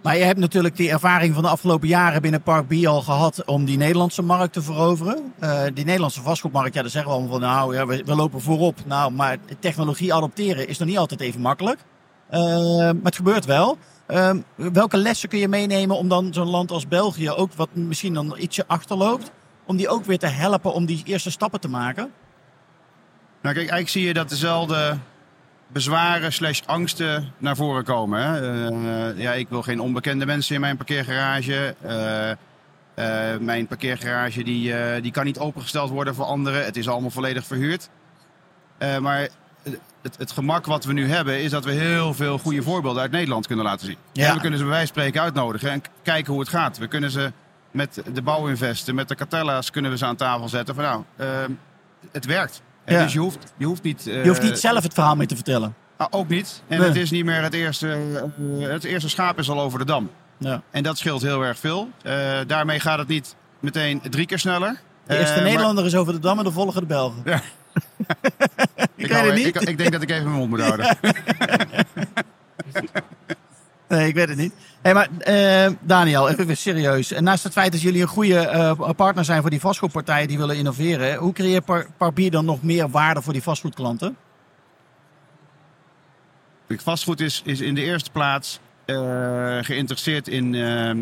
Maar 0.02 0.16
je 0.16 0.24
hebt 0.24 0.38
natuurlijk 0.38 0.76
die 0.76 0.90
ervaring 0.90 1.34
van 1.34 1.42
de 1.42 1.48
afgelopen 1.48 1.88
jaren 1.88 2.22
binnen 2.22 2.42
Park 2.42 2.66
B 2.66 2.86
al 2.86 3.02
gehad 3.02 3.44
om 3.44 3.64
die 3.64 3.76
Nederlandse 3.76 4.22
markt 4.22 4.52
te 4.52 4.62
veroveren. 4.62 5.32
Uh, 5.40 5.62
die 5.74 5.84
Nederlandse 5.84 6.22
vastgoedmarkt, 6.22 6.74
ja, 6.74 6.80
daar 6.82 6.90
zeggen 6.90 7.10
we 7.10 7.16
allemaal 7.16 7.38
van 7.38 7.48
nou, 7.48 7.74
ja, 7.74 7.86
we, 7.86 8.02
we, 8.04 8.14
lopen 8.14 8.40
voorop. 8.40 8.78
Nou, 8.86 9.12
maar 9.12 9.36
technologie 9.58 10.14
adopteren 10.14 10.68
is 10.68 10.78
nog 10.78 10.88
niet 10.88 10.98
altijd 10.98 11.20
even 11.20 11.40
makkelijk. 11.40 11.78
Uh, 12.30 12.38
maar 12.78 12.94
het 13.02 13.16
gebeurt 13.16 13.44
wel. 13.44 13.78
Uh, 14.08 14.30
welke 14.54 14.96
lessen 14.96 15.28
kun 15.28 15.38
je 15.38 15.48
meenemen 15.48 15.96
om 15.96 16.08
dan 16.08 16.34
zo'n 16.34 16.50
land 16.50 16.70
als 16.70 16.88
België, 16.88 17.30
ook 17.30 17.52
wat 17.54 17.68
misschien 17.74 18.14
dan 18.14 18.34
ietsje 18.38 18.64
achterloopt, 18.66 19.30
om 19.66 19.76
die 19.76 19.88
ook 19.88 20.04
weer 20.04 20.18
te 20.18 20.26
helpen 20.26 20.72
om 20.72 20.86
die 20.86 21.02
eerste 21.04 21.30
stappen 21.30 21.60
te 21.60 21.68
maken? 21.68 22.12
Nou 23.42 23.54
kijk, 23.54 23.56
eigenlijk 23.56 23.88
zie 23.88 24.04
je 24.04 24.14
dat 24.14 24.28
dezelfde 24.28 24.98
bezwaren 25.72 26.32
slash 26.32 26.60
angsten 26.66 27.32
naar 27.38 27.56
voren 27.56 27.84
komen. 27.84 28.22
Hè? 28.22 28.70
Uh, 28.70 29.18
ja, 29.18 29.32
ik 29.32 29.48
wil 29.48 29.62
geen 29.62 29.80
onbekende 29.80 30.26
mensen 30.26 30.54
in 30.54 30.60
mijn 30.60 30.76
parkeergarage. 30.76 31.74
Uh, 31.84 32.30
uh, 32.30 33.38
mijn 33.40 33.66
parkeergarage 33.66 34.44
die, 34.44 34.74
die 35.00 35.12
kan 35.12 35.24
niet 35.24 35.38
opengesteld 35.38 35.90
worden 35.90 36.14
voor 36.14 36.24
anderen. 36.24 36.64
Het 36.64 36.76
is 36.76 36.88
allemaal 36.88 37.10
volledig 37.10 37.44
verhuurd. 37.44 37.88
maar 39.00 39.28
het, 40.02 40.16
het, 40.18 40.32
gemak 40.32 40.66
wat 40.66 40.84
we 40.84 40.92
nu 40.92 41.08
hebben 41.08 41.42
is 41.42 41.50
dat 41.50 41.64
we 41.64 41.72
heel 41.72 42.14
veel 42.14 42.38
goede 42.38 42.62
voorbeelden 42.62 43.02
uit 43.02 43.10
Nederland 43.10 43.46
kunnen 43.46 43.64
laten 43.64 43.86
zien. 43.86 43.96
Ja. 44.12 44.28
En 44.28 44.34
we 44.34 44.40
kunnen 44.40 44.58
ze 44.58 44.64
bij 44.64 44.74
wijze 44.74 44.92
van 44.92 45.02
spreken 45.02 45.22
uitnodigen 45.22 45.70
en 45.70 45.82
kijken 46.02 46.32
hoe 46.32 46.40
het 46.40 46.50
gaat. 46.50 46.78
We 46.78 46.86
kunnen 46.86 47.10
ze 47.10 47.32
met 47.70 48.02
de 48.12 48.22
bouwinvesten, 48.22 48.94
met 48.94 49.08
de 49.08 49.14
cartella's 49.14 49.70
kunnen 49.70 49.90
we 49.90 49.96
ze 49.96 50.06
aan 50.06 50.16
tafel 50.16 50.48
zetten. 50.48 50.74
Van 50.74 50.84
nou, 50.84 51.04
het 52.12 52.24
werkt. 52.24 52.62
Ja. 52.90 53.02
Dus 53.02 53.12
je 53.12 53.18
hoeft, 53.18 53.38
je 53.56 53.64
hoeft 53.64 53.82
niet... 53.82 54.04
Je 54.04 54.26
hoeft 54.26 54.42
niet 54.42 54.58
zelf 54.58 54.82
het 54.82 54.94
verhaal 54.94 55.16
mee 55.16 55.26
te 55.26 55.34
vertellen. 55.34 55.74
Ah, 55.96 56.06
ook 56.10 56.28
niet. 56.28 56.62
En 56.68 56.82
het 56.82 56.96
is 56.96 57.10
niet 57.10 57.24
meer 57.24 57.42
het 57.42 57.54
eerste... 57.54 57.98
Uh, 58.38 58.68
het 58.68 58.84
eerste 58.84 59.08
schaap 59.08 59.38
is 59.38 59.50
al 59.50 59.60
over 59.60 59.78
de 59.78 59.84
dam. 59.84 60.10
Ja. 60.38 60.62
En 60.70 60.82
dat 60.82 60.98
scheelt 60.98 61.22
heel 61.22 61.42
erg 61.42 61.58
veel. 61.58 61.90
Uh, 62.02 62.12
daarmee 62.46 62.80
gaat 62.80 62.98
het 62.98 63.08
niet 63.08 63.36
meteen 63.60 64.00
drie 64.10 64.26
keer 64.26 64.38
sneller. 64.38 64.80
De 65.06 65.18
eerste 65.18 65.40
Nederlander 65.40 65.74
maar... 65.74 65.92
is 65.92 65.98
over 65.98 66.12
de 66.12 66.18
dam 66.18 66.38
en 66.38 66.44
de 66.44 66.52
volgende 66.52 66.80
de 66.80 66.86
Belgen. 66.86 67.22
Ja. 67.24 67.42
ik, 68.96 69.10
ik, 69.36 69.60
ik, 69.60 69.78
denk 69.78 69.92
dat 69.92 70.02
ik 70.02 70.10
even 70.10 70.24
mijn 70.24 70.36
mond 70.36 70.50
moet 70.50 70.60
houden. 70.60 70.96
Nee, 73.90 74.08
ik 74.08 74.14
weet 74.14 74.28
het 74.28 74.38
niet. 74.38 74.52
Hey, 74.82 74.94
maar 74.94 75.08
uh, 75.28 75.76
Daniel, 75.80 76.28
even 76.28 76.56
serieus. 76.56 77.10
Naast 77.10 77.44
het 77.44 77.52
feit 77.52 77.72
dat 77.72 77.80
jullie 77.80 78.02
een 78.02 78.08
goede 78.08 78.74
uh, 78.78 78.90
partner 78.96 79.24
zijn 79.24 79.40
voor 79.40 79.50
die 79.50 79.60
vastgoedpartijen 79.60 80.28
die 80.28 80.38
willen 80.38 80.56
innoveren, 80.56 81.16
hoe 81.16 81.32
creëert 81.32 81.64
Par 81.64 81.86
Parbier 81.96 82.30
dan 82.30 82.44
nog 82.44 82.62
meer 82.62 82.90
waarde 82.90 83.22
voor 83.22 83.32
die 83.32 83.42
vastgoedklanten? 83.42 84.16
Vastgoed 86.68 87.20
is, 87.20 87.42
is 87.44 87.60
in 87.60 87.74
de 87.74 87.82
eerste 87.82 88.10
plaats 88.10 88.60
uh, 88.86 89.58
geïnteresseerd 89.60 90.28
in 90.28 90.54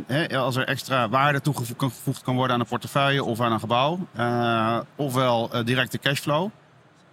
hè, 0.06 0.38
als 0.38 0.56
er 0.56 0.66
extra 0.66 1.08
waarde 1.08 1.40
toegevoegd 1.40 2.22
kan 2.22 2.34
worden 2.34 2.54
aan 2.54 2.60
een 2.60 2.66
portefeuille 2.66 3.24
of 3.24 3.40
aan 3.40 3.52
een 3.52 3.60
gebouw, 3.60 3.98
ofwel 4.96 5.50
directe 5.64 5.98
cashflow. 5.98 6.50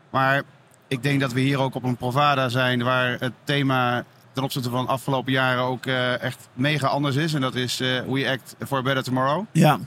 Maar 0.10 0.43
ik 0.88 1.03
denk 1.03 1.19
dat 1.19 1.34
we 1.34 1.39
hier 1.39 1.60
ook 1.60 1.75
op 1.75 1.84
een 1.84 1.98
provada 1.98 2.50
zijn 2.50 2.84
waar 2.84 3.17
het 3.19 3.34
thema 3.43 4.03
ten 4.36 4.44
opzichte 4.44 4.70
van 4.70 4.86
de 4.86 4.92
afgelopen 4.92 5.32
jaren 5.32 5.63
ook 5.63 5.86
uh, 5.86 6.22
echt 6.22 6.50
mega 6.54 6.88
anders 6.88 7.15
is. 7.15 7.34
En 7.34 7.42
dat 7.42 7.56
is 7.56 7.82
uh, 7.82 8.01
We 8.08 8.30
Act 8.30 8.56
for 8.68 8.77
a 8.77 8.82
Better 8.82 9.04
Tomorrow. 9.04 9.46
Ja. 9.51 9.80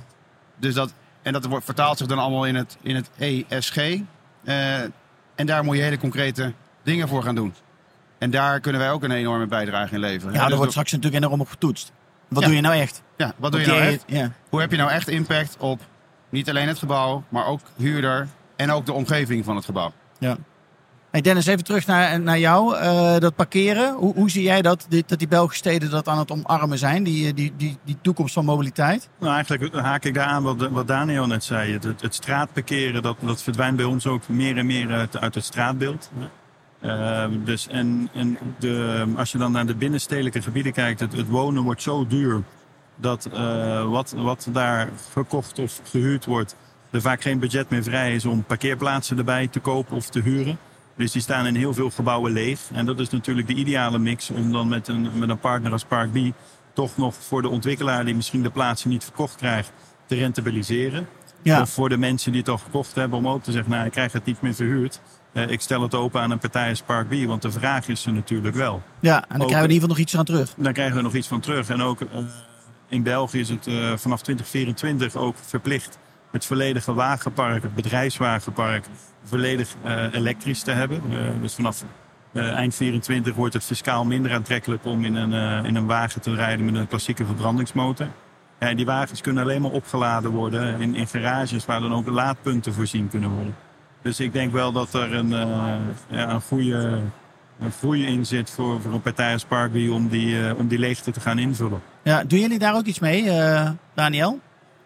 Dus 0.57 0.75
dat, 0.75 0.93
en 1.23 1.33
dat 1.33 1.45
wordt, 1.45 1.65
vertaalt 1.65 1.99
zich 1.99 2.07
dan 2.07 2.19
allemaal 2.19 2.47
in 2.47 2.55
het, 2.55 2.77
in 2.83 2.95
het 2.95 3.11
ESG. 3.19 3.77
Uh, 3.77 4.81
en 5.35 5.47
daar 5.47 5.65
moet 5.65 5.77
je 5.77 5.83
hele 5.83 5.99
concrete 5.99 6.53
dingen 6.83 7.09
voor 7.09 7.23
gaan 7.23 7.35
doen. 7.35 7.55
En 8.19 8.31
daar 8.31 8.61
kunnen 8.61 8.81
wij 8.81 8.91
ook 8.91 9.03
een 9.03 9.11
enorme 9.11 9.47
bijdrage 9.47 9.95
in 9.95 10.01
leveren. 10.01 10.33
Ja, 10.33 10.39
daar 10.39 10.49
dus 10.49 10.57
wordt 10.57 10.73
straks 10.73 10.93
natuurlijk 10.93 11.25
enorm 11.25 11.41
op 11.41 11.49
getoetst. 11.49 11.93
Wat 12.29 12.41
ja. 12.41 12.47
doe 12.47 12.57
je 12.57 12.63
nou 12.63 12.75
echt? 12.75 13.03
Ja, 13.17 13.33
wat 13.37 13.53
doe 13.53 13.61
je 13.61 13.67
nou 13.67 13.81
echt? 13.81 14.05
Ja. 14.07 14.33
Hoe 14.49 14.61
heb 14.61 14.71
je 14.71 14.77
nou 14.77 14.91
echt 14.91 15.09
impact 15.09 15.57
op 15.59 15.81
niet 16.29 16.49
alleen 16.49 16.69
het 16.69 16.79
gebouw, 16.79 17.25
maar 17.29 17.47
ook 17.47 17.61
huurder 17.77 18.29
en 18.57 18.71
ook 18.71 18.87
de 18.87 18.93
omgeving 18.93 19.45
van 19.45 19.57
het 19.57 19.65
gebouw? 19.65 19.93
Ja. 20.19 20.37
Hey 21.11 21.21
Dennis, 21.21 21.47
even 21.47 21.65
terug 21.65 21.87
naar, 21.87 22.21
naar 22.21 22.39
jou. 22.39 22.77
Uh, 22.77 23.19
dat 23.19 23.35
parkeren. 23.35 23.95
Hoe, 23.95 24.15
hoe 24.15 24.31
zie 24.31 24.43
jij 24.43 24.63
dat, 24.63 24.87
dit, 24.89 25.09
dat 25.09 25.19
die 25.19 25.29
Belgische 25.29 25.59
steden 25.59 25.91
dat 25.91 26.09
aan 26.09 26.19
het 26.19 26.31
omarmen 26.31 26.79
zijn? 26.79 27.03
Die, 27.03 27.35
die, 27.35 27.53
die, 27.57 27.79
die 27.85 27.97
toekomst 28.03 28.35
van 28.35 28.45
mobiliteit? 28.45 29.09
Nou, 29.19 29.35
eigenlijk 29.35 29.75
haak 29.75 30.05
ik 30.05 30.15
daar 30.15 30.27
aan 30.27 30.43
wat, 30.43 30.69
wat 30.69 30.87
Daniel 30.87 31.27
net 31.27 31.45
zei. 31.45 31.73
Het, 31.73 31.85
het, 31.85 32.15
straatparkeren, 32.15 33.03
dat, 33.03 33.17
dat 33.21 33.43
verdwijnt 33.43 33.77
bij 33.77 33.85
ons 33.85 34.07
ook 34.07 34.29
meer 34.29 34.57
en 34.57 34.67
meer 34.67 34.91
uit, 34.91 35.19
uit 35.19 35.35
het 35.35 35.45
straatbeeld. 35.45 36.11
Uh, 36.83 37.25
dus 37.45 37.69
en, 37.69 38.09
en 38.13 38.39
de, 38.59 39.07
als 39.17 39.33
je 39.33 39.39
dan 39.39 39.53
naar 39.53 39.67
de 39.67 39.75
binnenstedelijke 39.75 40.43
gebieden 40.43 40.73
kijkt, 40.73 41.01
het, 41.01 41.13
het 41.13 41.29
wonen 41.29 41.63
wordt 41.63 41.83
zo 41.83 42.07
duur 42.07 42.43
dat 42.97 43.29
uh, 43.33 43.91
wat, 43.91 44.15
wat 44.17 44.49
daar 44.53 44.89
gekocht 45.13 45.59
of 45.59 45.81
gehuurd 45.85 46.25
wordt, 46.25 46.57
er 46.91 47.01
vaak 47.01 47.23
geen 47.23 47.39
budget 47.39 47.71
meer 47.71 47.83
vrij 47.83 48.15
is 48.15 48.25
om 48.25 48.45
parkeerplaatsen 48.45 49.19
erbij 49.19 49.47
te 49.47 49.61
kopen 49.61 49.97
of 49.97 50.09
te 50.09 50.21
huren. 50.21 50.59
Dus 50.99 51.13
die 51.13 51.23
staan 51.23 51.47
in 51.47 51.55
heel 51.55 51.75
veel 51.75 51.91
gebouwen 51.91 52.33
leeg. 52.33 52.61
En 52.73 52.87
dat 52.87 53.01
is 53.01 53.11
natuurlijk 53.11 53.47
de 53.47 53.55
ideale 53.55 53.99
mix 53.99 54.31
om 54.31 54.53
dan 54.53 54.69
met 54.69 54.89
een, 54.89 55.11
met 55.19 55.29
een 55.29 55.39
partner 55.39 55.73
als 55.73 55.85
Park 55.85 56.13
B 56.13 56.33
toch 56.73 56.97
nog 56.97 57.15
voor 57.15 57.43
de 57.43 57.49
ontwikkelaar 57.49 58.05
die 58.05 58.15
misschien 58.15 58.43
de 58.43 58.51
plaatsen 58.51 58.91
niet 58.91 59.05
verkocht 59.05 59.37
krijgt, 59.37 59.73
te 60.07 60.15
rentabiliseren. 60.15 61.09
Ja. 61.43 61.61
Of 61.61 61.71
voor 61.71 61.89
de 61.89 61.97
mensen 61.97 62.33
die 62.33 62.41
het 62.41 62.51
al 62.51 62.59
gekocht 62.59 62.95
hebben 62.95 63.19
om 63.19 63.29
ook 63.29 63.43
te 63.43 63.53
zeggen, 63.53 63.71
nou 63.71 63.87
ik 63.87 63.93
krijg 63.93 64.13
het 64.13 64.25
niet 64.25 64.41
meer 64.41 64.55
verhuurd. 64.55 65.01
Uh, 65.33 65.51
ik 65.51 65.61
stel 65.61 65.83
het 65.83 65.95
open 65.95 66.21
aan 66.21 66.31
een 66.31 66.39
partij 66.39 66.69
als 66.69 66.83
Park 66.83 67.09
B, 67.09 67.27
want 67.27 67.43
de 67.43 67.51
vraag 67.51 67.89
is 67.89 68.07
er 68.07 68.13
natuurlijk 68.13 68.55
wel. 68.55 68.83
Ja, 69.01 69.25
en 69.29 69.39
dan 69.39 69.47
krijgen 69.47 69.49
we 69.49 69.55
in 69.55 69.63
ieder 69.63 69.73
geval 69.73 69.89
nog 69.89 69.99
iets 69.99 70.17
aan 70.17 70.25
terug. 70.25 70.55
Dan 70.57 70.73
krijgen 70.73 70.97
we 70.97 71.03
nog 71.03 71.15
iets 71.15 71.29
van 71.29 71.41
terug. 71.41 71.69
En 71.69 71.83
ook 71.83 72.01
uh, 72.01 72.09
in 72.89 73.03
België 73.03 73.41
is 73.41 73.49
het 73.49 73.67
uh, 73.67 73.97
vanaf 73.97 74.23
2024 74.23 75.17
ook 75.17 75.37
verplicht 75.41 75.99
het 76.39 76.47
volledige 76.47 76.95
wagenpark, 76.95 77.63
het 77.63 77.75
bedrijfswagenpark, 77.75 78.85
volledig 79.25 79.75
uh, 79.85 80.05
elektrisch 80.13 80.63
te 80.63 80.71
hebben. 80.71 81.03
Uh, 81.11 81.19
dus 81.41 81.55
vanaf 81.55 81.85
uh, 82.33 82.53
eind 82.53 82.75
24 82.75 83.35
wordt 83.35 83.55
het 83.55 83.65
fiscaal 83.65 84.05
minder 84.05 84.33
aantrekkelijk 84.33 84.85
om 84.85 85.05
in 85.05 85.15
een, 85.15 85.65
in 85.65 85.75
een 85.75 85.87
wagen 85.87 86.21
te 86.21 86.35
rijden 86.35 86.65
met 86.65 86.75
een 86.75 86.87
klassieke 86.87 87.27
verbrandingsmotor. 87.27 88.07
Ja, 88.61 88.75
die 88.75 88.87
wagens 88.87 89.21
kunnen 89.21 89.43
alleen 89.43 89.63
maar 89.63 89.71
opgeladen 89.71 90.31
worden 90.31 90.81
in, 90.81 90.95
in 90.95 91.07
garages 91.07 91.65
waar 91.65 91.81
dan 91.81 91.95
ook 91.95 92.09
laadpunten 92.09 92.75
voorzien 92.75 93.09
kunnen 93.09 93.31
worden. 93.31 93.55
Dus 94.03 94.21
ik 94.21 94.33
denk 94.33 94.53
wel 94.53 94.73
dat 94.73 94.95
er 94.95 95.15
een, 95.15 95.29
ja, 96.09 96.31
een 96.31 96.41
goede 96.41 97.01
een 97.61 97.73
groei 97.73 98.07
in 98.07 98.27
zit 98.27 98.51
voor, 98.51 98.81
voor 98.81 98.93
een 98.93 99.03
partij 99.03 99.33
als 99.33 99.47
om 99.91 100.09
die, 100.09 100.57
om 100.57 100.69
die 100.69 100.79
leegte 100.79 101.11
te 101.11 101.21
gaan 101.21 101.39
invullen. 101.39 101.81
Ja, 102.03 102.25
doen 102.25 102.41
jullie 102.41 102.59
daar 102.59 102.75
ook 102.75 102.85
iets 102.85 102.99
mee, 102.99 103.31
Daniel? 103.95 104.41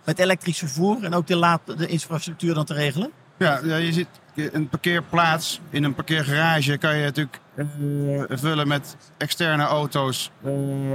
Met 0.04 0.18
elektrisch 0.18 0.58
vervoer 0.58 1.04
en 1.04 1.14
ook 1.14 1.26
de, 1.26 1.36
laad, 1.36 1.60
de 1.78 1.86
infrastructuur 1.86 2.54
dan 2.54 2.64
te 2.64 2.74
regelen? 2.74 3.10
Ja, 3.38 3.58
je 3.76 3.92
ziet 3.92 4.08
een 4.34 4.68
parkeerplaats 4.68 5.60
in 5.70 5.84
een 5.84 5.94
parkeergarage 5.94 6.78
kan 6.78 6.96
je 6.96 7.04
natuurlijk 7.04 7.40
uh, 7.54 8.22
vullen 8.28 8.68
met 8.68 8.96
externe 9.18 9.64
auto's 9.64 10.30
uh, 10.44 10.52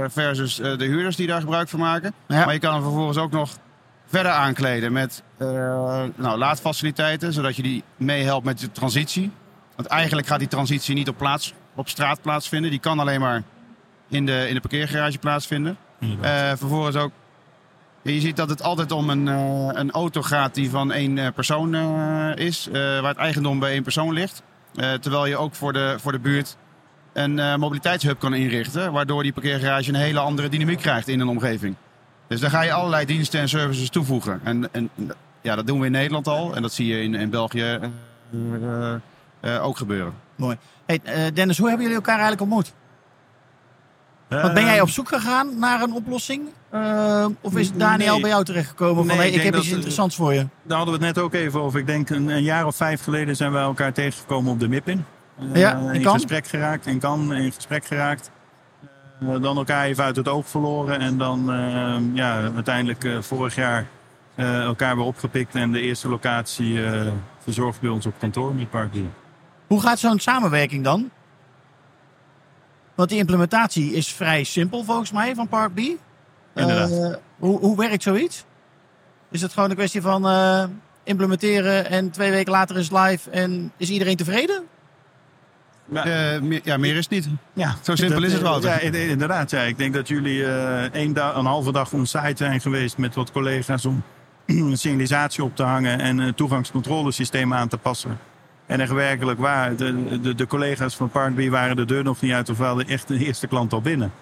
versus 0.08 0.60
uh, 0.60 0.78
de 0.78 0.84
huurders 0.84 1.16
die 1.16 1.26
daar 1.26 1.40
gebruik 1.40 1.68
van 1.68 1.78
maken. 1.78 2.14
Ja. 2.26 2.44
Maar 2.44 2.54
je 2.54 2.60
kan 2.60 2.72
hem 2.72 2.82
vervolgens 2.82 3.18
ook 3.18 3.30
nog 3.30 3.50
verder 4.06 4.32
aankleden 4.32 4.92
met 4.92 5.22
nou, 6.16 6.38
laadfaciliteiten, 6.38 7.32
zodat 7.32 7.56
je 7.56 7.62
die 7.62 7.84
meehelpt 7.96 8.44
met 8.44 8.58
de 8.58 8.72
transitie. 8.72 9.30
Want 9.76 9.88
eigenlijk 9.88 10.26
gaat 10.26 10.38
die 10.38 10.48
transitie 10.48 10.94
niet 10.94 11.08
op, 11.08 11.16
plaats, 11.16 11.54
op 11.74 11.88
straat 11.88 12.22
plaatsvinden. 12.22 12.70
Die 12.70 12.80
kan 12.80 12.98
alleen 12.98 13.20
maar 13.20 13.42
in 14.08 14.26
de, 14.26 14.48
in 14.48 14.54
de 14.54 14.60
parkeergarage 14.60 15.18
plaatsvinden. 15.18 15.76
vervolgens 16.56 16.96
ook 16.96 17.12
je 18.14 18.20
ziet 18.20 18.36
dat 18.36 18.48
het 18.48 18.62
altijd 18.62 18.92
om 18.92 19.10
een, 19.10 19.26
uh, 19.26 19.68
een 19.72 19.90
auto 19.90 20.22
gaat 20.22 20.54
die 20.54 20.70
van 20.70 20.92
één 20.92 21.16
uh, 21.16 21.26
persoon 21.34 21.74
uh, 21.74 22.36
is, 22.36 22.68
waar 22.72 23.04
het 23.04 23.16
eigendom 23.16 23.58
bij 23.58 23.70
één 23.70 23.82
persoon 23.82 24.12
ligt. 24.12 24.42
terwijl 25.00 25.26
je 25.26 25.36
ook 25.36 25.54
voor 25.54 25.72
de, 25.72 25.96
voor 25.98 26.12
de 26.12 26.18
buurt 26.18 26.56
een 27.12 27.60
mobiliteitshub 27.60 28.18
kan 28.18 28.34
inrichten, 28.34 28.92
waardoor 28.92 29.22
die 29.22 29.32
parkeergarage 29.32 29.88
een 29.88 29.94
hele 29.94 30.18
andere 30.18 30.48
dynamiek 30.48 30.78
krijgt 30.78 31.08
in 31.08 31.20
een 31.20 31.28
omgeving. 31.28 31.74
Dus 32.28 32.40
daar 32.40 32.50
ga 32.50 32.62
je 32.62 32.72
allerlei 32.72 33.06
diensten 33.06 33.40
en 33.40 33.48
services 33.48 33.88
toevoegen. 33.88 34.40
En, 34.44 34.68
en 34.72 34.90
ja, 35.40 35.56
dat 35.56 35.66
doen 35.66 35.80
we 35.80 35.86
in 35.86 35.92
Nederland 35.92 36.28
al 36.28 36.54
en 36.54 36.62
dat 36.62 36.72
zie 36.72 36.86
je 36.86 37.02
in, 37.02 37.14
in 37.14 37.30
België 37.30 37.78
ook 39.60 39.76
gebeuren. 39.76 40.14
Mooi. 40.36 40.56
Hey, 40.86 41.00
Dennis, 41.32 41.58
hoe 41.58 41.66
hebben 41.68 41.86
jullie 41.86 42.00
elkaar 42.00 42.18
eigenlijk 42.18 42.42
ontmoet? 42.42 42.72
Want 44.28 44.54
ben 44.54 44.64
jij 44.64 44.80
op 44.80 44.88
zoek 44.88 45.08
gegaan 45.08 45.58
naar 45.58 45.82
een 45.82 45.92
oplossing? 45.92 46.42
Uh, 46.74 47.26
of 47.40 47.56
is 47.56 47.72
Daniel 47.72 48.12
nee. 48.12 48.20
bij 48.20 48.30
jou 48.30 48.44
terechtgekomen 48.44 49.06
van 49.06 49.16
nee, 49.16 49.28
ik, 49.28 49.34
ik 49.34 49.42
heb 49.42 49.56
iets 49.56 49.70
interessants 49.70 50.16
voor 50.16 50.34
je? 50.34 50.46
Daar 50.62 50.76
hadden 50.76 50.98
we 50.98 51.04
het 51.04 51.14
net 51.14 51.24
ook 51.24 51.34
even 51.34 51.60
over. 51.60 51.80
Ik 51.80 51.86
denk 51.86 52.10
een, 52.10 52.28
een 52.28 52.42
jaar 52.42 52.66
of 52.66 52.76
vijf 52.76 53.02
geleden 53.02 53.36
zijn 53.36 53.52
we 53.52 53.58
elkaar 53.58 53.92
tegengekomen 53.92 54.52
op 54.52 54.60
de 54.60 54.68
MIPIN. 54.68 55.04
Uh, 55.40 55.56
ja, 55.56 55.76
in, 55.76 55.94
in 55.94 56.08
gesprek 56.08 56.46
geraakt, 56.46 56.86
in 56.86 56.98
kan 56.98 57.34
in 57.34 57.52
gesprek 57.52 57.84
geraakt. 57.86 58.30
Uh, 59.22 59.42
dan 59.42 59.56
elkaar 59.56 59.84
even 59.84 60.04
uit 60.04 60.16
het 60.16 60.28
oog 60.28 60.48
verloren. 60.48 61.00
En 61.00 61.18
dan 61.18 61.52
ehm, 61.52 62.14
ja, 62.14 62.50
uiteindelijk 62.54 63.04
eh, 63.04 63.20
vorig 63.20 63.54
jaar 63.54 63.86
elkaar 64.36 64.96
weer 64.96 65.04
opgepikt. 65.04 65.54
En 65.54 65.72
de 65.72 65.80
eerste 65.80 66.08
locatie 66.08 66.80
verzorgd 67.42 67.80
bij 67.80 67.90
ons 67.90 68.06
op 68.06 68.14
kantoor 68.18 68.54
met 68.54 68.70
Parkdeal. 68.70 69.12
Hoe 69.66 69.80
gaat 69.80 69.98
zo'n 69.98 70.18
samenwerking 70.18 70.84
dan? 70.84 71.10
Want 72.98 73.10
die 73.10 73.18
implementatie 73.18 73.92
is 73.92 74.12
vrij 74.12 74.44
simpel 74.44 74.84
volgens 74.84 75.12
mij 75.12 75.34
van 75.34 75.48
Park 75.48 75.74
B. 75.74 75.78
Inderdaad. 76.54 76.90
Uh, 76.90 77.14
hoe, 77.38 77.58
hoe 77.58 77.76
werkt 77.76 78.02
zoiets? 78.02 78.44
Is 79.30 79.42
het 79.42 79.52
gewoon 79.52 79.70
een 79.70 79.76
kwestie 79.76 80.02
van 80.02 80.26
uh, 80.26 80.64
implementeren 81.02 81.90
en 81.90 82.10
twee 82.10 82.30
weken 82.30 82.52
later 82.52 82.76
is 82.76 82.90
live 82.90 83.30
en 83.30 83.72
is 83.76 83.90
iedereen 83.90 84.16
tevreden? 84.16 84.62
Ja, 85.92 86.34
uh, 86.34 86.40
meer, 86.40 86.60
ja, 86.64 86.76
meer 86.76 86.96
is 86.96 87.00
het 87.00 87.10
niet. 87.10 87.28
Ja, 87.52 87.76
Zo 87.82 87.96
simpel 87.96 88.22
is 88.22 88.32
het 88.32 88.42
wel. 88.42 88.62
Ja, 88.62 88.80
inderdaad. 88.80 89.50
Ja. 89.50 89.62
Ik 89.62 89.78
denk 89.78 89.94
dat 89.94 90.08
jullie 90.08 90.44
een, 90.92 91.12
dag, 91.12 91.36
een 91.36 91.46
halve 91.46 91.72
dag 91.72 91.92
on 91.92 92.06
site 92.06 92.36
zijn 92.36 92.60
geweest 92.60 92.98
met 92.98 93.14
wat 93.14 93.32
collega's 93.32 93.84
om 93.84 94.02
signalisatie 94.76 95.44
op 95.44 95.56
te 95.56 95.62
hangen 95.62 96.00
en 96.00 96.34
toegangscontrolesysteem 96.34 97.54
aan 97.54 97.68
te 97.68 97.78
passen. 97.78 98.18
En 98.68 98.80
echt 98.80 98.92
werkelijk 98.92 99.40
waar, 99.40 99.76
de, 99.76 100.20
de, 100.20 100.34
de 100.34 100.46
collega's 100.46 100.96
van 100.96 101.10
Partby 101.10 101.50
waren 101.50 101.76
de 101.76 101.84
deur 101.84 102.04
nog 102.04 102.20
niet 102.20 102.32
uit 102.32 102.48
of 102.48 102.58
wel 102.58 102.80
echt 102.80 103.08
de 103.08 103.18
eerste 103.18 103.46
klant 103.46 103.72
al 103.72 103.80
binnen. 103.80 104.12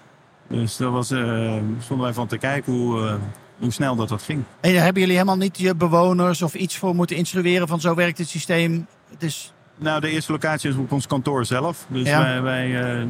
Dus 0.47 0.77
daar 0.77 0.91
was, 0.91 1.11
uh, 1.11 1.53
stonden 1.79 2.05
wij 2.05 2.13
van 2.13 2.27
te 2.27 2.37
kijken 2.37 2.73
hoe, 2.73 3.01
uh, 3.01 3.13
hoe 3.59 3.71
snel 3.71 3.95
dat, 3.95 4.09
dat 4.09 4.21
ging. 4.21 4.43
En 4.59 4.83
hebben 4.83 5.01
jullie 5.01 5.17
helemaal 5.17 5.37
niet 5.37 5.59
je 5.59 5.75
bewoners 5.75 6.41
of 6.41 6.53
iets 6.53 6.77
voor 6.77 6.95
moeten 6.95 7.15
instrueren 7.15 7.67
van 7.67 7.79
zo 7.79 7.95
werkt 7.95 8.17
het 8.17 8.27
systeem? 8.27 8.87
Het 9.09 9.23
is... 9.23 9.53
Nou, 9.75 10.01
de 10.01 10.09
eerste 10.09 10.31
locatie 10.31 10.69
is 10.69 10.75
op 10.75 10.91
ons 10.91 11.07
kantoor 11.07 11.45
zelf. 11.45 11.85
Dus 11.87 12.07
ja. 12.07 12.19
wij, 12.19 12.41
wij 12.41 12.97
uh, 12.99 13.07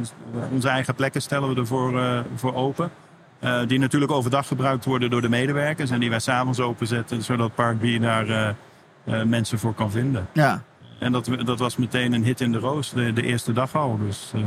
onze 0.52 0.68
eigen 0.68 0.94
plekken 0.94 1.22
stellen 1.22 1.48
we 1.54 1.60
ervoor 1.60 2.24
voor 2.36 2.54
open. 2.54 2.90
die 3.66 3.78
natuurlijk 3.78 4.12
overdag 4.12 4.46
gebruikt 4.46 4.84
worden 4.84 5.10
door 5.10 5.20
de 5.20 5.28
medewerkers 5.28 5.90
en 5.90 6.00
die 6.00 6.10
wij 6.10 6.18
s'avonds 6.18 6.60
openzetten, 6.60 7.22
zodat 7.22 7.54
Parkby 7.54 7.98
daar 7.98 8.54
mensen 9.26 9.58
voor 9.58 9.74
kan 9.74 9.90
vinden. 9.90 10.28
Ja. 10.32 10.62
En 10.98 11.12
dat, 11.12 11.28
dat 11.44 11.58
was 11.58 11.76
meteen 11.76 12.12
een 12.12 12.24
hit 12.24 12.40
in 12.40 12.52
de 12.52 12.58
roos, 12.58 12.90
de, 12.90 13.12
de 13.12 13.22
eerste 13.22 13.52
dag 13.52 13.74
al. 13.74 13.98
Dus, 13.98 14.32
uh, 14.34 14.42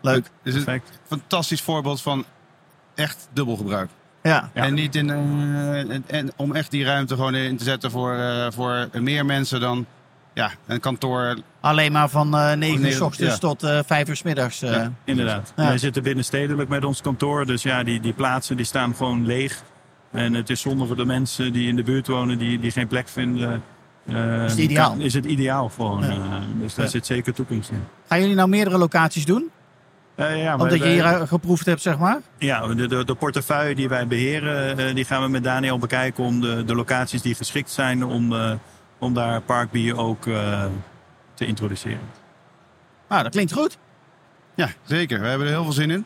Leuk. 0.00 0.30
Dus 0.42 0.54
het 0.54 0.66
is 0.66 0.74
een 0.74 0.82
fantastisch 1.06 1.62
voorbeeld 1.62 2.02
van 2.02 2.24
echt 2.94 3.28
dubbelgebruik. 3.32 3.90
Ja. 4.22 4.50
En 4.52 4.74
niet 4.74 4.94
in, 4.94 5.08
uh, 5.08 5.90
en, 6.06 6.32
om 6.36 6.54
echt 6.54 6.70
die 6.70 6.84
ruimte 6.84 7.14
gewoon 7.14 7.34
in 7.34 7.56
te 7.56 7.64
zetten 7.64 7.90
voor, 7.90 8.14
uh, 8.14 8.46
voor 8.50 8.88
meer 8.92 9.26
mensen 9.26 9.60
dan 9.60 9.86
ja, 10.34 10.50
een 10.66 10.80
kantoor. 10.80 11.36
Alleen 11.60 11.92
maar 11.92 12.08
van 12.08 12.34
uh, 12.34 12.52
9 12.52 12.84
uur 12.84 12.92
s 12.92 13.00
ochtends 13.00 13.38
tot 13.38 13.64
uh, 13.64 13.78
5 13.86 14.08
uur 14.08 14.16
s 14.16 14.22
middags. 14.22 14.62
Uh. 14.62 14.70
Ja, 14.70 14.92
inderdaad. 15.04 15.52
Ja. 15.56 15.66
Wij 15.66 15.78
zitten 15.78 16.02
binnenstedelijk 16.02 16.68
met 16.68 16.84
ons 16.84 17.00
kantoor. 17.00 17.46
Dus 17.46 17.62
ja, 17.62 17.82
die, 17.82 18.00
die 18.00 18.12
plaatsen 18.12 18.56
die 18.56 18.66
staan 18.66 18.94
gewoon 18.94 19.26
leeg. 19.26 19.62
En 20.10 20.34
het 20.34 20.50
is 20.50 20.60
zonde 20.60 20.86
voor 20.86 20.96
de 20.96 21.04
mensen 21.04 21.52
die 21.52 21.68
in 21.68 21.76
de 21.76 21.82
buurt 21.82 22.06
wonen 22.06 22.38
die, 22.38 22.58
die 22.58 22.70
geen 22.70 22.86
plek 22.86 23.08
vinden. 23.08 23.62
Uh, 24.10 24.44
is 24.44 24.50
het 24.50 24.60
ideaal? 24.60 24.94
is 24.98 25.14
het 25.14 25.24
ideaal. 25.24 25.70
Ja. 25.78 26.08
Uh, 26.08 26.34
dus 26.60 26.74
daar 26.74 26.84
ja. 26.84 26.90
zit 26.90 27.06
zeker 27.06 27.34
toekomst 27.34 27.70
in. 27.70 27.84
Gaan 28.08 28.20
jullie 28.20 28.34
nou 28.34 28.48
meerdere 28.48 28.78
locaties 28.78 29.24
doen? 29.24 29.50
Uh, 30.16 30.42
ja, 30.42 30.56
Omdat 30.56 30.78
je 30.78 30.88
hier 30.88 31.26
geproefd 31.26 31.66
hebt, 31.66 31.82
zeg 31.82 31.98
maar? 31.98 32.18
Ja, 32.38 32.66
de, 32.66 32.86
de, 32.86 33.04
de 33.04 33.14
portefeuille 33.14 33.74
die 33.74 33.88
wij 33.88 34.06
beheren, 34.06 34.94
die 34.94 35.04
gaan 35.04 35.22
we 35.22 35.28
met 35.28 35.44
Daniel 35.44 35.78
bekijken 35.78 36.24
om 36.24 36.40
de, 36.40 36.64
de 36.64 36.74
locaties 36.74 37.22
die 37.22 37.34
geschikt 37.34 37.70
zijn 37.70 38.04
om, 38.04 38.34
om 38.98 39.14
daar 39.14 39.40
parkbier 39.40 39.98
ook 39.98 40.22
te 41.34 41.46
introduceren. 41.46 42.08
Ah, 43.08 43.22
dat 43.22 43.32
klinkt 43.32 43.52
goed. 43.52 43.78
Ja, 44.54 44.68
zeker. 44.84 45.20
We 45.20 45.26
hebben 45.26 45.46
er 45.46 45.52
heel 45.52 45.64
veel 45.64 45.72
zin 45.72 45.90
in. 45.90 46.04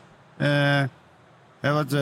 wat, 1.60 1.94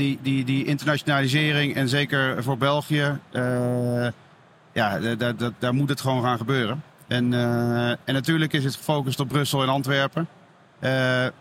die, 0.00 0.18
die, 0.22 0.44
die 0.44 0.64
internationalisering 0.64 1.74
en 1.74 1.88
zeker 1.88 2.42
voor 2.42 2.58
België, 2.58 3.18
uh, 3.32 4.06
ja, 4.72 4.98
daar 5.58 5.74
moet 5.74 5.88
het 5.88 6.00
gewoon 6.00 6.22
gaan 6.22 6.38
gebeuren. 6.38 6.82
En, 7.06 7.32
uh, 7.32 7.88
en 7.88 8.00
natuurlijk 8.04 8.52
is 8.52 8.64
het 8.64 8.76
gefocust 8.76 9.20
op 9.20 9.28
Brussel 9.28 9.62
en 9.62 9.68
Antwerpen. 9.68 10.28
Uh, 10.80 10.90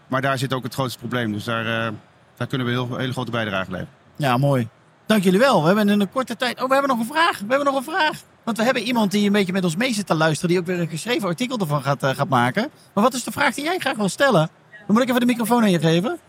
maar 0.07 0.21
daar 0.21 0.37
zit 0.37 0.53
ook 0.53 0.63
het 0.63 0.73
grootste 0.73 0.99
probleem. 0.99 1.31
Dus 1.31 1.43
daar, 1.43 1.93
daar 2.35 2.47
kunnen 2.47 2.67
we 2.67 2.73
heel, 2.73 2.97
hele 2.97 3.11
grote 3.11 3.31
bijdrage 3.31 3.71
leveren. 3.71 3.93
Ja, 4.15 4.37
mooi. 4.37 4.67
Dank 5.05 5.23
jullie 5.23 5.39
wel. 5.39 5.61
We 5.61 5.67
hebben 5.67 5.89
in 5.89 5.99
een 5.99 6.11
korte 6.11 6.35
tijd. 6.35 6.61
Oh, 6.61 6.67
we 6.67 6.73
hebben 6.73 6.97
nog 6.97 6.99
een 6.99 7.13
vraag. 7.13 7.39
We 7.39 7.45
hebben 7.47 7.65
nog 7.65 7.75
een 7.75 7.93
vraag. 7.93 8.21
Want 8.43 8.57
we 8.57 8.63
hebben 8.63 8.83
iemand 8.83 9.11
die 9.11 9.25
een 9.25 9.31
beetje 9.31 9.53
met 9.53 9.63
ons 9.63 9.75
mee 9.75 9.93
zit 9.93 10.07
te 10.07 10.15
luisteren, 10.15 10.49
die 10.49 10.59
ook 10.59 10.65
weer 10.65 10.79
een 10.79 10.89
geschreven 10.89 11.27
artikel 11.27 11.57
ervan 11.57 11.81
gaat, 11.81 12.03
uh, 12.03 12.09
gaat 12.09 12.29
maken. 12.29 12.69
Maar 12.93 13.03
wat 13.03 13.13
is 13.13 13.23
de 13.23 13.31
vraag 13.31 13.53
die 13.53 13.63
jij 13.63 13.79
graag 13.79 13.95
wil 13.95 14.09
stellen? 14.09 14.49
Dan 14.71 14.95
moet 14.95 15.01
ik 15.01 15.07
even 15.07 15.19
de 15.19 15.25
microfoon 15.25 15.61
aan 15.61 15.71
je 15.71 15.79
geven. 15.79 16.19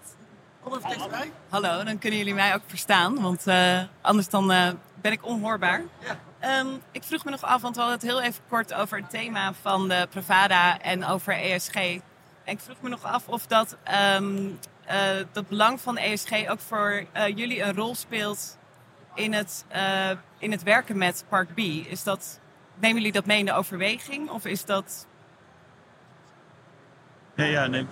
Kom 0.62 0.74
even 0.74 0.88
dichterbij. 0.88 1.30
Hallo, 1.48 1.84
dan 1.84 1.98
kunnen 1.98 2.18
jullie 2.18 2.34
mij 2.34 2.54
ook 2.54 2.62
verstaan, 2.66 3.20
want 3.20 3.46
uh, 3.46 3.78
anders 4.00 4.28
dan 4.28 4.52
uh, 4.52 4.68
ben 5.00 5.12
ik 5.12 5.26
onhoorbaar. 5.26 5.82
Ja. 6.06 6.18
Um, 6.44 6.80
ik 6.92 7.02
vroeg 7.02 7.24
me 7.24 7.30
nog 7.30 7.42
af, 7.42 7.62
want 7.62 7.74
we 7.74 7.80
hadden 7.82 7.98
het 8.00 8.08
heel 8.08 8.22
even 8.22 8.42
kort 8.48 8.74
over 8.74 8.98
het 8.98 9.10
thema 9.10 9.52
van 9.62 9.88
de 9.88 10.06
Pravada 10.10 10.80
en 10.80 11.04
over 11.04 11.32
ESG. 11.34 11.74
Ik 12.44 12.60
vroeg 12.60 12.76
me 12.80 12.88
nog 12.88 13.04
af 13.04 13.28
of 13.28 13.46
dat, 13.46 13.76
um, 14.16 14.58
uh, 14.90 15.24
dat 15.32 15.48
belang 15.48 15.80
van 15.80 15.96
ESG 15.96 16.48
ook 16.48 16.60
voor 16.60 17.04
jullie 17.34 17.62
een 17.62 17.74
rol 17.74 17.94
speelt 17.94 18.58
in 19.14 19.32
het, 19.32 19.64
in 20.38 20.50
het 20.50 20.62
werken 20.62 20.98
met 20.98 21.24
Park 21.28 21.54
B. 21.54 21.58
Is 21.88 22.02
dat, 22.02 22.40
nemen 22.78 22.96
jullie 22.96 23.12
dat 23.12 23.26
mee 23.26 23.38
in 23.38 23.44
de 23.44 23.52
overweging 23.52 24.30
of 24.30 24.44
is 24.44 24.64
dat... 24.64 25.06
Ja, 27.34 27.44
ja 27.44 27.84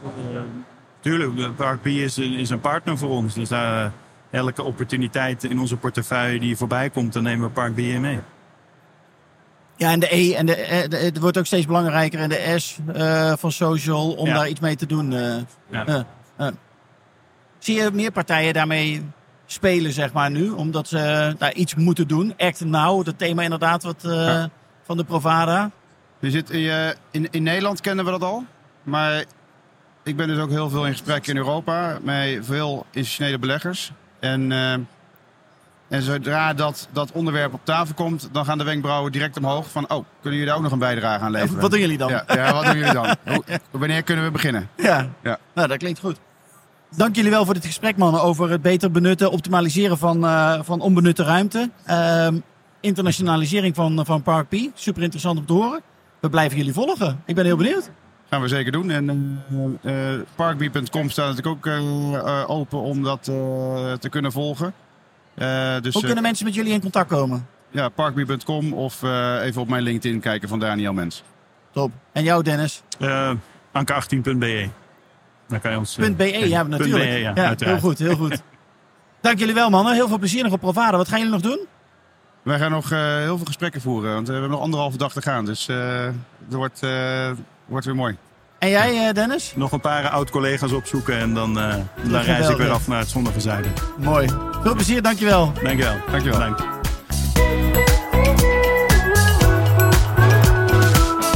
tuurlijk. 1.00 1.56
Park 1.56 1.82
B 1.82 1.86
is, 1.86 2.18
is 2.18 2.50
een 2.50 2.60
partner 2.60 2.98
voor 2.98 3.10
ons. 3.10 3.34
Dus 3.34 3.50
elke 4.30 4.62
opportuniteit 4.62 5.44
in 5.44 5.58
onze 5.58 5.76
portefeuille 5.76 6.40
die 6.40 6.56
voorbij 6.56 6.90
komt, 6.90 7.12
dan 7.12 7.22
nemen 7.22 7.46
we 7.46 7.52
Park 7.52 7.74
B 7.74 7.78
in 7.78 8.00
mee. 8.00 8.20
Ja, 9.78 9.90
en 9.90 10.00
de 10.00 10.14
E 10.14 10.34
en 10.34 10.46
de, 10.46 10.54
het 10.96 11.18
wordt 11.18 11.38
ook 11.38 11.46
steeds 11.46 11.66
belangrijker 11.66 12.20
en 12.20 12.28
de 12.28 12.54
S 12.56 12.78
uh, 12.96 13.32
van 13.36 13.52
social 13.52 14.12
om 14.12 14.26
ja. 14.26 14.34
daar 14.34 14.48
iets 14.48 14.60
mee 14.60 14.76
te 14.76 14.86
doen. 14.86 15.12
Uh, 15.12 15.36
ja. 15.70 16.06
uh, 16.38 16.46
Zie 17.58 17.76
je 17.76 17.90
meer 17.92 18.12
partijen 18.12 18.54
daarmee 18.54 19.02
spelen, 19.46 19.92
zeg 19.92 20.12
maar, 20.12 20.30
nu? 20.30 20.50
Omdat 20.50 20.88
ze 20.88 21.34
daar 21.38 21.52
iets 21.52 21.74
moeten 21.74 22.08
doen. 22.08 22.34
Act 22.36 22.64
Now, 22.64 23.04
dat 23.04 23.18
thema 23.18 23.42
inderdaad 23.42 23.82
wat, 23.82 23.98
ja. 24.02 24.50
van 24.82 24.96
de 24.96 25.04
Provada. 25.04 25.70
Je 26.18 26.30
zit 26.30 26.50
in, 26.50 26.94
in, 27.10 27.28
in 27.30 27.42
Nederland 27.42 27.80
kennen 27.80 28.04
we 28.04 28.10
dat 28.10 28.22
al. 28.22 28.44
Maar 28.82 29.24
ik 30.02 30.16
ben 30.16 30.28
dus 30.28 30.38
ook 30.38 30.50
heel 30.50 30.70
veel 30.70 30.86
in 30.86 30.92
gesprek 30.92 31.26
in 31.26 31.36
Europa 31.36 31.98
met 32.02 32.38
veel 32.40 32.86
institutionele 32.92 33.38
beleggers. 33.38 33.92
En, 34.20 34.50
uh, 34.50 34.74
en 35.88 36.02
zodra 36.02 36.54
dat, 36.54 36.88
dat 36.92 37.12
onderwerp 37.12 37.54
op 37.54 37.60
tafel 37.64 37.94
komt, 37.94 38.28
dan 38.32 38.44
gaan 38.44 38.58
de 38.58 38.64
wenkbrauwen 38.64 39.12
direct 39.12 39.36
omhoog. 39.36 39.70
Van, 39.70 39.82
oh, 39.82 39.88
kunnen 39.88 40.04
jullie 40.22 40.46
daar 40.46 40.56
ook 40.56 40.62
nog 40.62 40.72
een 40.72 40.78
bijdrage 40.78 41.24
aan 41.24 41.30
leveren? 41.30 41.60
Wat 41.60 41.70
doen 41.70 41.80
jullie 41.80 41.98
dan? 41.98 42.08
Ja, 42.08 42.24
ja 42.26 42.52
wat 42.52 42.64
doen 42.64 42.76
jullie 42.76 42.92
dan? 42.92 43.06
Hoe, 43.34 43.42
wanneer 43.70 44.02
kunnen 44.02 44.24
we 44.24 44.30
beginnen? 44.30 44.68
Ja, 44.76 45.08
ja. 45.22 45.38
Nou, 45.54 45.68
dat 45.68 45.78
klinkt 45.78 45.98
goed. 45.98 46.18
Dank 46.96 47.16
jullie 47.16 47.30
wel 47.30 47.44
voor 47.44 47.54
dit 47.54 47.66
gesprek, 47.66 47.96
mannen, 47.96 48.22
over 48.22 48.50
het 48.50 48.62
beter 48.62 48.90
benutten, 48.90 49.30
optimaliseren 49.30 49.98
van, 49.98 50.24
uh, 50.24 50.58
van 50.62 50.80
onbenutte 50.80 51.22
ruimte. 51.22 51.70
Uh, 51.86 52.28
internationalisering 52.80 53.74
van, 53.74 54.06
van 54.06 54.22
Park 54.22 54.48
P. 54.48 54.54
Super 54.74 55.02
interessant 55.02 55.38
om 55.38 55.46
te 55.46 55.52
horen. 55.52 55.80
We 56.20 56.28
blijven 56.28 56.56
jullie 56.56 56.72
volgen. 56.72 57.22
Ik 57.26 57.34
ben 57.34 57.44
heel 57.44 57.56
benieuwd. 57.56 57.90
Gaan 58.30 58.40
we 58.40 58.48
zeker 58.48 58.72
doen. 58.72 58.90
En 58.90 59.40
uh, 59.82 60.14
uh, 60.14 60.20
parkbee.com 60.34 61.10
staat 61.10 61.34
natuurlijk 61.34 61.66
ook 61.66 62.48
open 62.48 62.78
om 62.78 63.02
dat 63.02 63.24
te 64.00 64.08
kunnen 64.10 64.32
volgen. 64.32 64.74
Dus, 65.82 65.94
Hoe 65.94 66.02
kunnen 66.02 66.22
mensen 66.22 66.44
met 66.44 66.54
jullie 66.54 66.72
in 66.72 66.80
contact 66.80 67.08
komen? 67.08 67.46
Ja, 67.70 67.88
parkbee.com 67.88 68.72
of 68.72 69.02
even 69.42 69.60
op 69.60 69.68
mijn 69.68 69.82
LinkedIn 69.82 70.20
kijken 70.20 70.48
van 70.48 70.58
Daniel 70.58 70.92
Mens. 70.92 71.22
Top. 71.72 71.92
En 72.12 72.22
jou, 72.22 72.42
Dennis? 72.42 72.82
Anke18.be. 73.72 74.68
Daar 75.48 75.60
kan 75.60 75.70
je 75.70 75.78
ons... 75.78 75.96
.be, 76.16 76.48
ja, 76.48 76.62
natuurlijk. 76.62 77.04
.be, 77.04 77.18
ja, 77.18 77.32
ja 77.34 77.54
heel 77.58 77.78
goed, 77.78 77.98
heel 77.98 78.16
goed. 78.16 78.42
Dank 79.20 79.38
jullie 79.38 79.54
wel, 79.54 79.70
mannen. 79.70 79.94
Heel 79.94 80.08
veel 80.08 80.18
plezier 80.18 80.42
nog 80.42 80.52
op 80.52 80.60
Provada. 80.60 80.96
Wat 80.96 81.08
gaan 81.08 81.18
jullie 81.18 81.32
nog 81.32 81.42
doen? 81.42 81.66
Wij 82.42 82.58
gaan 82.58 82.70
nog 82.70 82.90
heel 82.90 83.36
veel 83.36 83.46
gesprekken 83.46 83.80
voeren, 83.80 84.14
want 84.14 84.26
we 84.26 84.32
hebben 84.32 84.50
nog 84.50 84.60
anderhalve 84.60 84.96
dag 84.96 85.12
te 85.12 85.22
gaan. 85.22 85.44
Dus 85.44 85.66
het 85.66 86.54
wordt 86.54 86.80
wordt 87.68 87.86
weer 87.86 87.94
mooi. 87.94 88.16
En 88.58 88.68
jij, 88.70 89.12
Dennis? 89.12 89.52
Nog 89.56 89.72
een 89.72 89.80
paar 89.80 90.08
oud-collega's 90.08 90.72
opzoeken 90.72 91.18
en 91.18 91.34
dan, 91.34 91.58
uh, 91.58 91.74
dan 92.10 92.22
reis 92.22 92.48
ik 92.48 92.56
weer 92.56 92.70
af 92.70 92.88
naar 92.88 92.98
het 92.98 93.08
zonnige 93.08 93.40
zuiden. 93.40 93.72
Mooi. 93.98 94.47
Veel 94.62 94.74
plezier, 94.74 95.02
dankjewel. 95.02 95.52
Dankjewel. 95.62 95.94
Dankjewel. 96.10 96.38
Dank. 96.38 96.58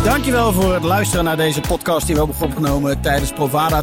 Dankjewel 0.05 0.53
voor 0.53 0.75
het 0.75 0.83
luisteren 0.83 1.25
naar 1.25 1.37
deze 1.37 1.61
podcast 1.61 2.07
die 2.07 2.15
we 2.17 2.25
hebben 2.25 2.47
opgenomen 2.47 3.01
tijdens 3.01 3.33
Provada 3.33 3.83